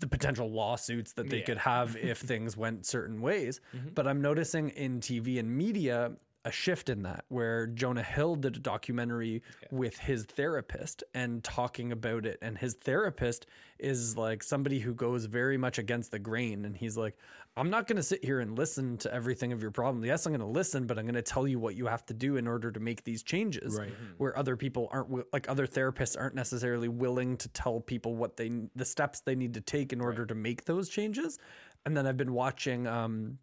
[0.00, 3.60] the potential lawsuits that they could have if things went certain ways.
[3.76, 3.90] Mm-hmm.
[3.94, 6.12] But I'm noticing in TV and media
[6.44, 11.92] a shift in that where Jonah Hill did a documentary with his therapist and talking
[11.92, 12.38] about it.
[12.40, 13.46] And his therapist
[13.78, 16.64] is like somebody who goes very much against the grain.
[16.64, 17.16] And he's like,
[17.56, 20.04] I'm not going to sit here and listen to everything of your problem.
[20.04, 22.14] Yes, I'm going to listen, but I'm going to tell you what you have to
[22.14, 23.76] do in order to make these changes.
[23.78, 23.92] Right.
[24.16, 28.50] Where other people aren't, like other therapists aren't necessarily willing to tell people what they,
[28.76, 31.38] the steps they need to take in order to make those changes.
[31.84, 33.38] And then I've been watching, um,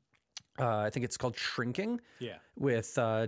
[0.60, 2.01] uh, I think it's called Shrinking.
[2.20, 2.38] Yeah.
[2.58, 3.28] With uh,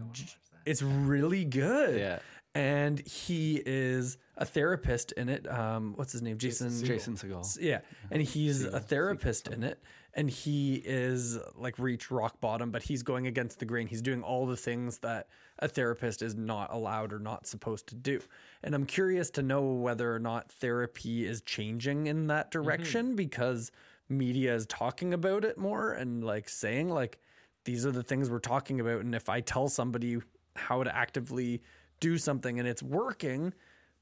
[0.65, 1.99] it's really good.
[1.99, 2.19] Yeah.
[2.55, 5.49] And he is a therapist in it.
[5.49, 6.37] Um, what's his name?
[6.37, 6.83] Jason.
[6.83, 7.57] Jason Segel.
[7.61, 9.79] Yeah, and he's a therapist in it,
[10.15, 13.85] and he is like reached rock bottom, but he's going against the grain.
[13.85, 15.27] He's doing all the things that
[15.59, 18.19] a therapist is not allowed or not supposed to do.
[18.63, 23.71] And I'm curious to know whether or not therapy is changing in that direction because
[24.09, 27.19] media is talking about it more and like saying like
[27.65, 30.17] these are the things we're talking about and if I tell somebody
[30.55, 31.61] how to actively
[31.99, 33.53] do something and it's working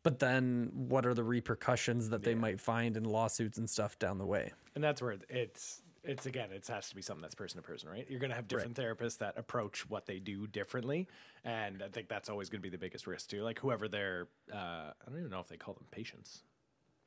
[0.03, 4.17] but then what are the repercussions that they might find in lawsuits and stuff down
[4.17, 7.61] the way And that's where it's it's again it has to be something that's person
[7.61, 8.05] to person, right?
[8.09, 11.07] You're going to have different therapists that approach what they do differently,
[11.43, 13.43] and I think that's always going to be the biggest risk too.
[13.43, 16.43] Like whoever their uh, I don't even know if they call them patients.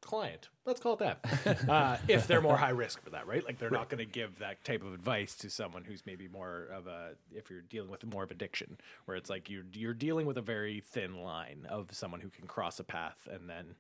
[0.00, 1.68] Client, let's call it that.
[1.68, 3.44] uh, if they're more high risk for that, right?
[3.44, 6.68] Like they're not going to give that type of advice to someone who's maybe more
[6.74, 10.26] of a if you're dealing with more of addiction, where it's like you're you're dealing
[10.26, 13.74] with a very thin line of someone who can cross a path and then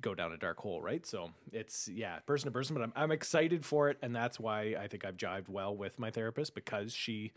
[0.00, 1.06] go down a dark hole, right?
[1.06, 4.76] So it's yeah, person to person, but I'm I'm excited for it, and that's why
[4.78, 7.32] I think I've jived well with my therapist because she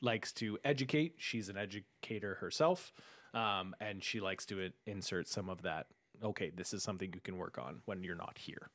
[0.00, 1.14] likes to educate.
[1.18, 2.92] She's an educator herself,
[3.34, 5.86] um, and she likes to insert some of that.
[6.22, 8.70] Okay, this is something you can work on when you're not here,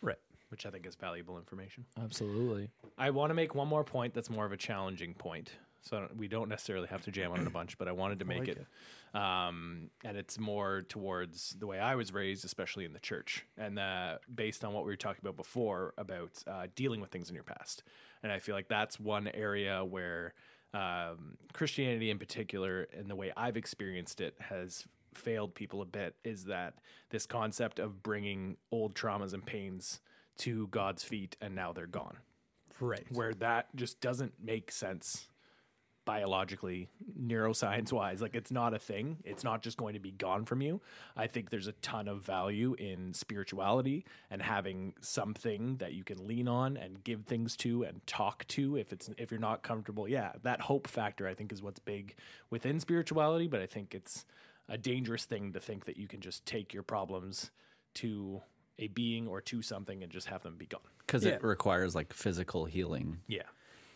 [0.00, 0.18] right
[0.50, 1.84] which I think is valuable information.
[2.00, 2.70] Absolutely.
[2.96, 5.50] I want to make one more point that's more of a challenging point.
[5.82, 8.20] So don't- we don't necessarily have to jam on it a bunch, but I wanted
[8.20, 8.64] to make it.
[9.12, 13.78] Um, and it's more towards the way I was raised, especially in the church, and
[13.78, 17.34] uh, based on what we were talking about before about uh, dealing with things in
[17.34, 17.82] your past.
[18.22, 20.32] And I feel like that's one area where
[20.74, 24.86] um, Christianity, in particular, and the way I've experienced it, has
[25.16, 26.14] failed people a bit.
[26.24, 26.74] Is that
[27.10, 30.00] this concept of bringing old traumas and pains
[30.38, 32.18] to God's feet, and now they're gone.
[32.78, 33.06] Right.
[33.10, 35.28] Where that just doesn't make sense
[36.04, 36.88] biologically
[37.20, 38.22] neuroscience wise.
[38.22, 39.18] Like it's not a thing.
[39.24, 40.80] It's not just going to be gone from you.
[41.16, 46.26] I think there's a ton of value in spirituality and having something that you can
[46.26, 50.08] lean on and give things to and talk to if it's if you're not comfortable.
[50.08, 52.14] Yeah that hope factor i think is what's big
[52.50, 54.24] within spirituality but i think it's
[54.68, 57.50] a dangerous thing to think that you can just take your problems
[57.94, 58.42] to
[58.78, 61.32] a being or to something and just have them be gone because Yeah.
[61.32, 63.20] it requires like physical healing.
[63.26, 63.42] yeah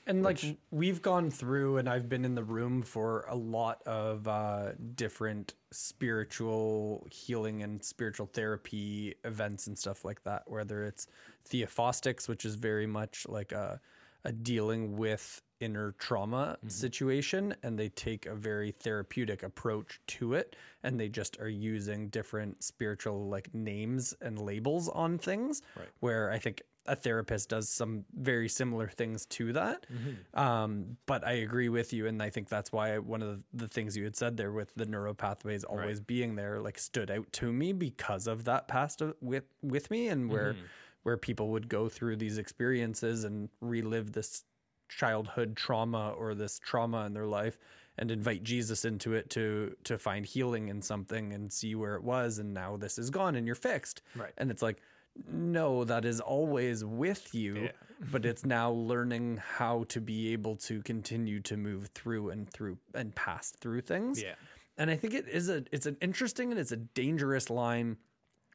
[0.06, 0.40] And like
[0.70, 5.54] we've gone through, and I've been in the room for a lot of uh, different
[5.70, 10.50] spiritual healing and spiritual therapy events and stuff like that.
[10.50, 11.06] Whether it's
[11.48, 13.80] Theophostics, which is very much like a,
[14.24, 16.68] a dealing with inner trauma mm-hmm.
[16.68, 22.08] situation, and they take a very therapeutic approach to it, and they just are using
[22.08, 25.62] different spiritual like names and labels on things.
[25.76, 25.88] Right.
[26.00, 29.86] Where I think a therapist does some very similar things to that.
[29.92, 30.38] Mm-hmm.
[30.38, 33.68] Um, but I agree with you, and I think that's why one of the, the
[33.68, 37.30] things you had said there with the neural pathways always being there, like stood out
[37.34, 40.64] to me because of that past with with me, and where mm-hmm.
[41.02, 44.44] where people would go through these experiences and relive this
[44.91, 47.59] childhood trauma or this trauma in their life
[47.99, 52.03] and invite Jesus into it to to find healing in something and see where it
[52.03, 54.03] was and now this is gone and you're fixed.
[54.16, 54.32] Right.
[54.38, 54.82] And it's like
[55.30, 57.68] no, that is always with you,
[58.12, 62.78] but it's now learning how to be able to continue to move through and through
[62.95, 64.22] and pass through things.
[64.22, 64.34] Yeah.
[64.78, 67.97] And I think it is a it's an interesting and it's a dangerous line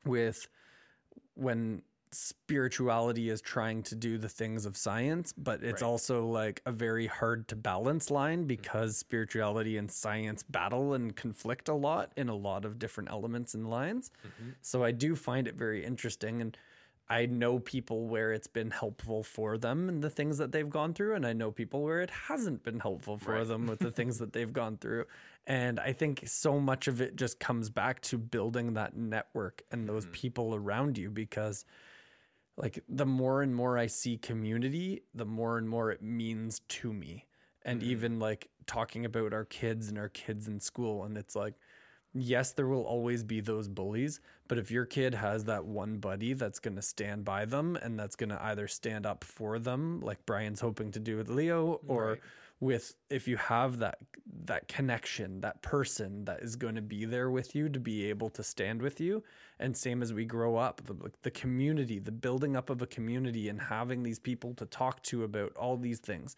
[0.06, 0.48] with
[1.36, 1.82] when
[2.16, 7.08] spirituality is trying to do the things of science, but it's also like a very
[7.08, 8.48] hard to balance line mm-hmm.
[8.48, 13.54] because spirituality and science battle and conflict a lot in a lot of different elements
[13.54, 14.12] and lines.
[14.26, 14.52] Mm-hmm.
[14.62, 16.58] So I do find it very interesting and
[17.08, 20.94] I know people where it's been helpful for them and the things that they've gone
[20.94, 24.18] through, and I know people where it hasn't been helpful for them with the things
[24.18, 25.06] that they've gone through.
[25.46, 29.88] And I think so much of it just comes back to building that network and
[29.88, 30.14] those mm-hmm.
[30.14, 31.66] people around you because
[32.58, 36.94] like the more and more I see community, the more and more it means to
[36.94, 37.26] me.
[37.64, 37.92] And mm-hmm.
[37.92, 41.54] even like talking about our kids and our kids in school and it's like
[42.14, 46.34] yes there will always be those bullies but if your kid has that one buddy
[46.34, 50.00] that's going to stand by them and that's going to either stand up for them
[50.00, 52.20] like Brian's hoping to do with Leo or
[52.60, 53.98] with if you have that
[54.46, 58.30] that connection that person that is going to be there with you to be able
[58.30, 59.24] to stand with you.
[59.60, 63.50] And same as we grow up the, the community the building up of a community
[63.50, 66.36] and having these people to talk to about all these things.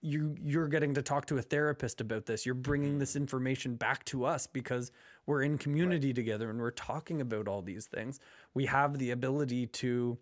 [0.00, 2.46] You you're getting to talk to a therapist about this.
[2.46, 4.92] You're bringing this information back to us because
[5.26, 8.20] we're in community together and we're talking about all these things.
[8.54, 10.18] We have the ability to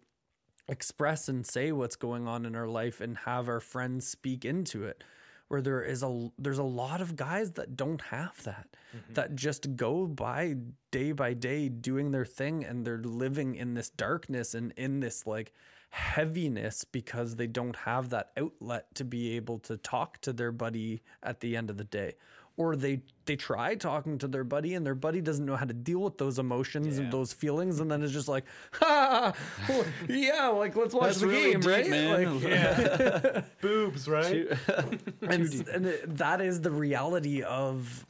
[0.68, 4.84] express and say what's going on in our life and have our friends speak into
[4.84, 5.04] it
[5.48, 9.14] where there is a there's a lot of guys that don't have that mm-hmm.
[9.14, 10.56] that just go by
[10.90, 15.26] day by day doing their thing and they're living in this darkness and in this
[15.26, 15.52] like
[15.90, 21.00] heaviness because they don't have that outlet to be able to talk to their buddy
[21.22, 22.14] at the end of the day
[22.56, 25.74] or they they try talking to their buddy and their buddy doesn't know how to
[25.74, 29.32] deal with those emotions and those feelings and then it's just like ha
[29.68, 31.88] well, yeah like let's watch That's the really game deep, right?
[31.90, 32.42] man.
[32.42, 34.46] Like, Boobs, right?
[35.22, 38.06] and, and it- that is the reality of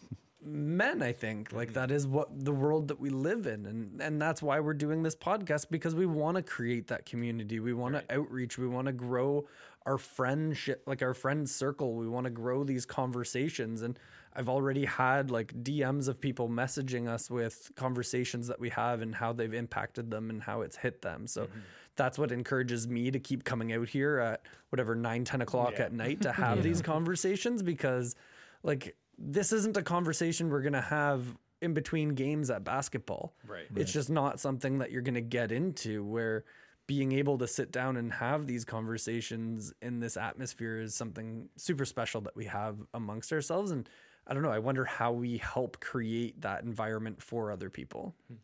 [0.48, 1.52] men i think.
[1.52, 4.74] Like that is what the world that we live in and and that's why we're
[4.74, 7.58] doing this podcast because we want to create that community.
[7.58, 8.56] We want to outreach.
[8.58, 9.48] We want to grow
[9.86, 11.94] our friendship like our friend circle.
[11.94, 13.98] We want to grow these conversations and
[14.36, 19.14] i've already had like dms of people messaging us with conversations that we have and
[19.14, 21.26] how they've impacted them and how it's hit them.
[21.26, 21.58] So mm-hmm.
[21.96, 25.92] that's what encourages me to keep coming out here at whatever 9 10 o'clock at
[25.92, 28.14] night to have these conversations because
[28.62, 31.24] like this isn't a conversation we're going to have
[31.62, 33.34] in between games at basketball.
[33.46, 33.66] Right.
[33.74, 36.44] it's just not something that you're going to get into where
[36.86, 41.84] being able to sit down and have these conversations in this atmosphere is something super
[41.84, 43.72] special that we have amongst ourselves.
[43.72, 43.88] And
[44.26, 48.34] i don't know i wonder how we help create that environment for other people hmm.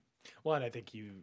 [0.44, 1.22] Well, and I think you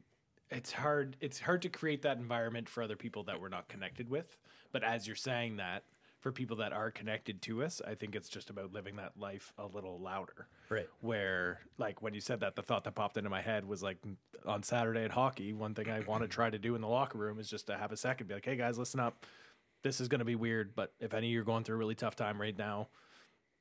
[0.50, 4.10] it's hard it's hard to create that environment for other people that we're not connected
[4.10, 4.38] with.
[4.72, 5.84] But as you're saying that,
[6.20, 9.54] for people that are connected to us, I think it's just about living that life
[9.58, 10.48] a little louder.
[10.70, 10.88] Right.
[11.02, 13.98] Where like when you said that, the thought that popped into my head was like
[14.46, 17.18] on Saturday at hockey, one thing I want to try to do in the locker
[17.18, 19.26] room is just to have a second, be like, Hey guys, listen up.
[19.82, 21.96] This is gonna be weird, but if any of you are going through a really
[21.96, 22.90] tough time right now,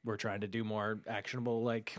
[0.04, 1.96] we're trying to do more actionable like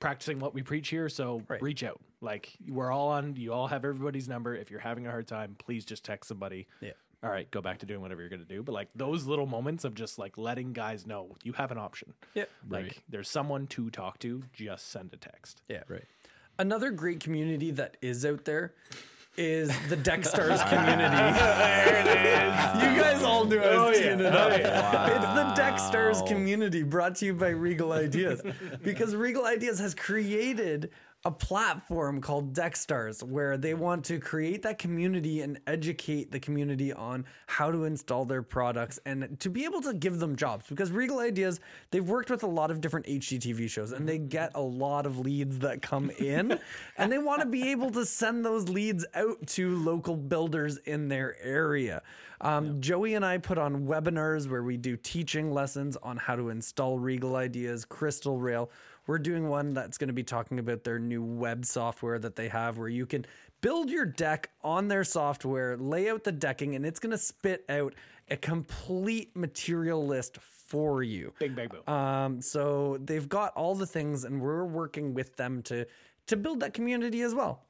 [0.00, 1.08] practicing what we preach here.
[1.08, 1.62] So Right.
[1.62, 2.00] reach out.
[2.20, 4.54] Like we're all on you all have everybody's number.
[4.54, 6.66] If you're having a hard time please just text somebody.
[6.80, 6.92] Yeah.
[7.22, 8.62] all right go back to doing whatever you're going to do.
[8.62, 12.14] But like those little moments of just like letting guys know you have an option.
[12.34, 12.44] Yeah.
[12.68, 15.62] Like there's someone to talk to just send a text.
[15.68, 15.82] Yeah.
[15.88, 16.04] Right.
[16.58, 18.74] Another great community that is out there
[19.36, 21.16] is the Deck Stars community.
[21.16, 22.82] there it is.
[22.82, 24.50] You guys all knew I was oh, teeing it up.
[24.52, 28.42] Oh, it's the Deck Stars community brought to you by Regal Ideas.
[28.82, 30.90] because Regal Ideas has created
[31.24, 36.92] a platform called Deckstars where they want to create that community and educate the community
[36.92, 40.90] on how to install their products and to be able to give them jobs because
[40.90, 41.60] Regal Ideas
[41.92, 45.18] they've worked with a lot of different HGTV shows and they get a lot of
[45.20, 46.58] leads that come in
[46.98, 51.08] and they want to be able to send those leads out to local builders in
[51.08, 52.02] their area.
[52.40, 56.48] Um, Joey and I put on webinars where we do teaching lessons on how to
[56.48, 58.68] install Regal Ideas, Crystal Rail.
[59.06, 62.48] We're doing one that's going to be talking about their new web software that they
[62.48, 63.26] have where you can
[63.60, 67.64] build your deck on their software, lay out the decking, and it's going to spit
[67.68, 67.94] out
[68.30, 71.32] a complete material list for you.
[71.38, 75.62] big bang boom Um, so they've got all the things, and we're working with them
[75.64, 75.86] to
[76.28, 77.64] to build that community as well.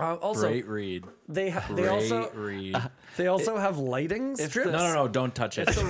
[0.00, 1.04] Uh, also, Great read.
[1.28, 2.76] they ha- they Great also read.
[3.16, 4.70] they also have lighting strips.
[4.70, 5.08] no, no, no!
[5.08, 5.66] Don't touch it.
[5.74, 5.86] don't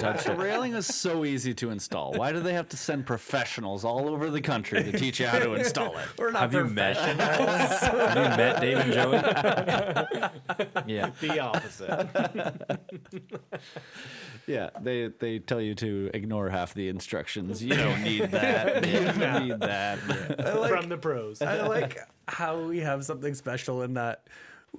[0.00, 0.24] touch it.
[0.26, 0.38] The it.
[0.38, 2.12] railing is so easy to install.
[2.14, 5.38] Why do they have to send professionals all over the country to teach you how
[5.38, 6.06] to install it?
[6.18, 6.96] We're not Have you met?
[6.96, 9.16] Have you met Dave and Joey?
[10.86, 11.10] yeah.
[11.20, 12.80] the opposite
[14.46, 17.62] Yeah, they they tell you to ignore half the instructions.
[17.64, 18.86] You don't need that.
[18.86, 19.98] You don't need that.
[20.68, 21.98] from the pros I like
[22.28, 24.26] how we have something special in that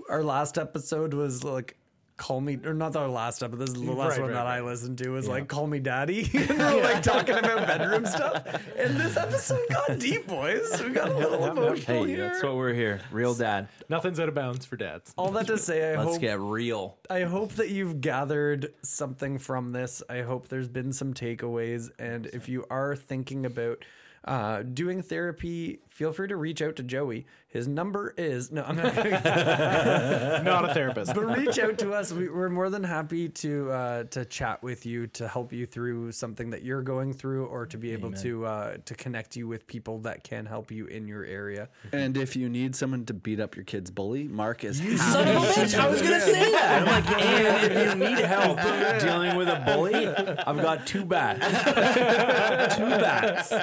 [0.09, 1.77] our last episode was like
[2.17, 4.43] call me or not our last episode this is the last Right, one right, that
[4.45, 4.57] right.
[4.59, 8.45] I listened to was like call me daddy and we're like talking about bedroom stuff
[8.77, 12.55] and this episode got deep boys we got a little emotional Hey, here that's what
[12.55, 13.01] we're here.
[13.11, 13.67] Real dad.
[13.89, 16.97] nothing's out of bounds for dads all that to say I Let's hope get real.
[17.09, 20.01] I hope that you've gathered something from this.
[20.09, 21.89] I hope there's been some takeaways.
[21.99, 23.83] And if you are thinking about
[24.23, 27.25] uh, doing therapy, feel free to reach out to Joey.
[27.47, 28.95] His number is no, I'm not.
[30.43, 31.13] Not a therapist.
[31.15, 32.11] but reach out to us.
[32.11, 36.11] We, we're more than happy to uh, to chat with you to help you through
[36.11, 39.65] something that you're going through, or to be able to uh, to connect you with
[39.67, 41.69] people that can help you in your area.
[41.93, 44.97] And if you need someone to beat up your kid's bully, Mark is happy.
[44.97, 45.79] Son of a bitch!
[45.79, 46.81] I was gonna say that.
[46.81, 48.59] I'm like, and if you need help
[48.99, 51.45] dealing with a bully, I've got two bats.
[52.75, 53.53] two bats.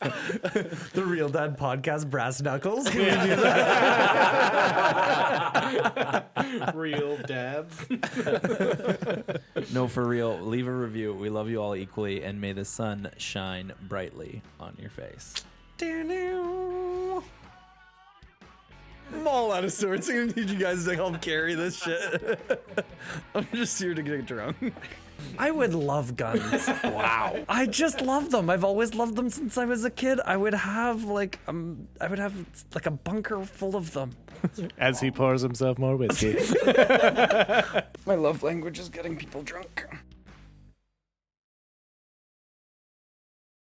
[0.00, 2.88] The Real Dad Podcast, Brass Knuckles.
[2.88, 3.04] Can we
[3.34, 3.84] do that?
[6.74, 7.86] Real dads.
[9.72, 10.38] No, for real.
[10.40, 11.12] Leave a review.
[11.14, 15.34] We love you all equally, and may the sun shine brightly on your face.
[19.12, 20.08] I'm all out of sorts.
[20.08, 22.40] I'm gonna need you guys to help carry this shit.
[23.34, 24.56] I'm just here to get drunk.
[25.38, 26.66] I would love guns.
[26.84, 27.44] wow.
[27.48, 28.48] I just love them.
[28.50, 30.20] I've always loved them since I was a kid.
[30.24, 32.34] I would have like um I would have
[32.74, 34.12] like a bunker full of them.
[34.78, 36.34] As he pours himself more whiskey.
[38.06, 39.86] My love language is getting people drunk.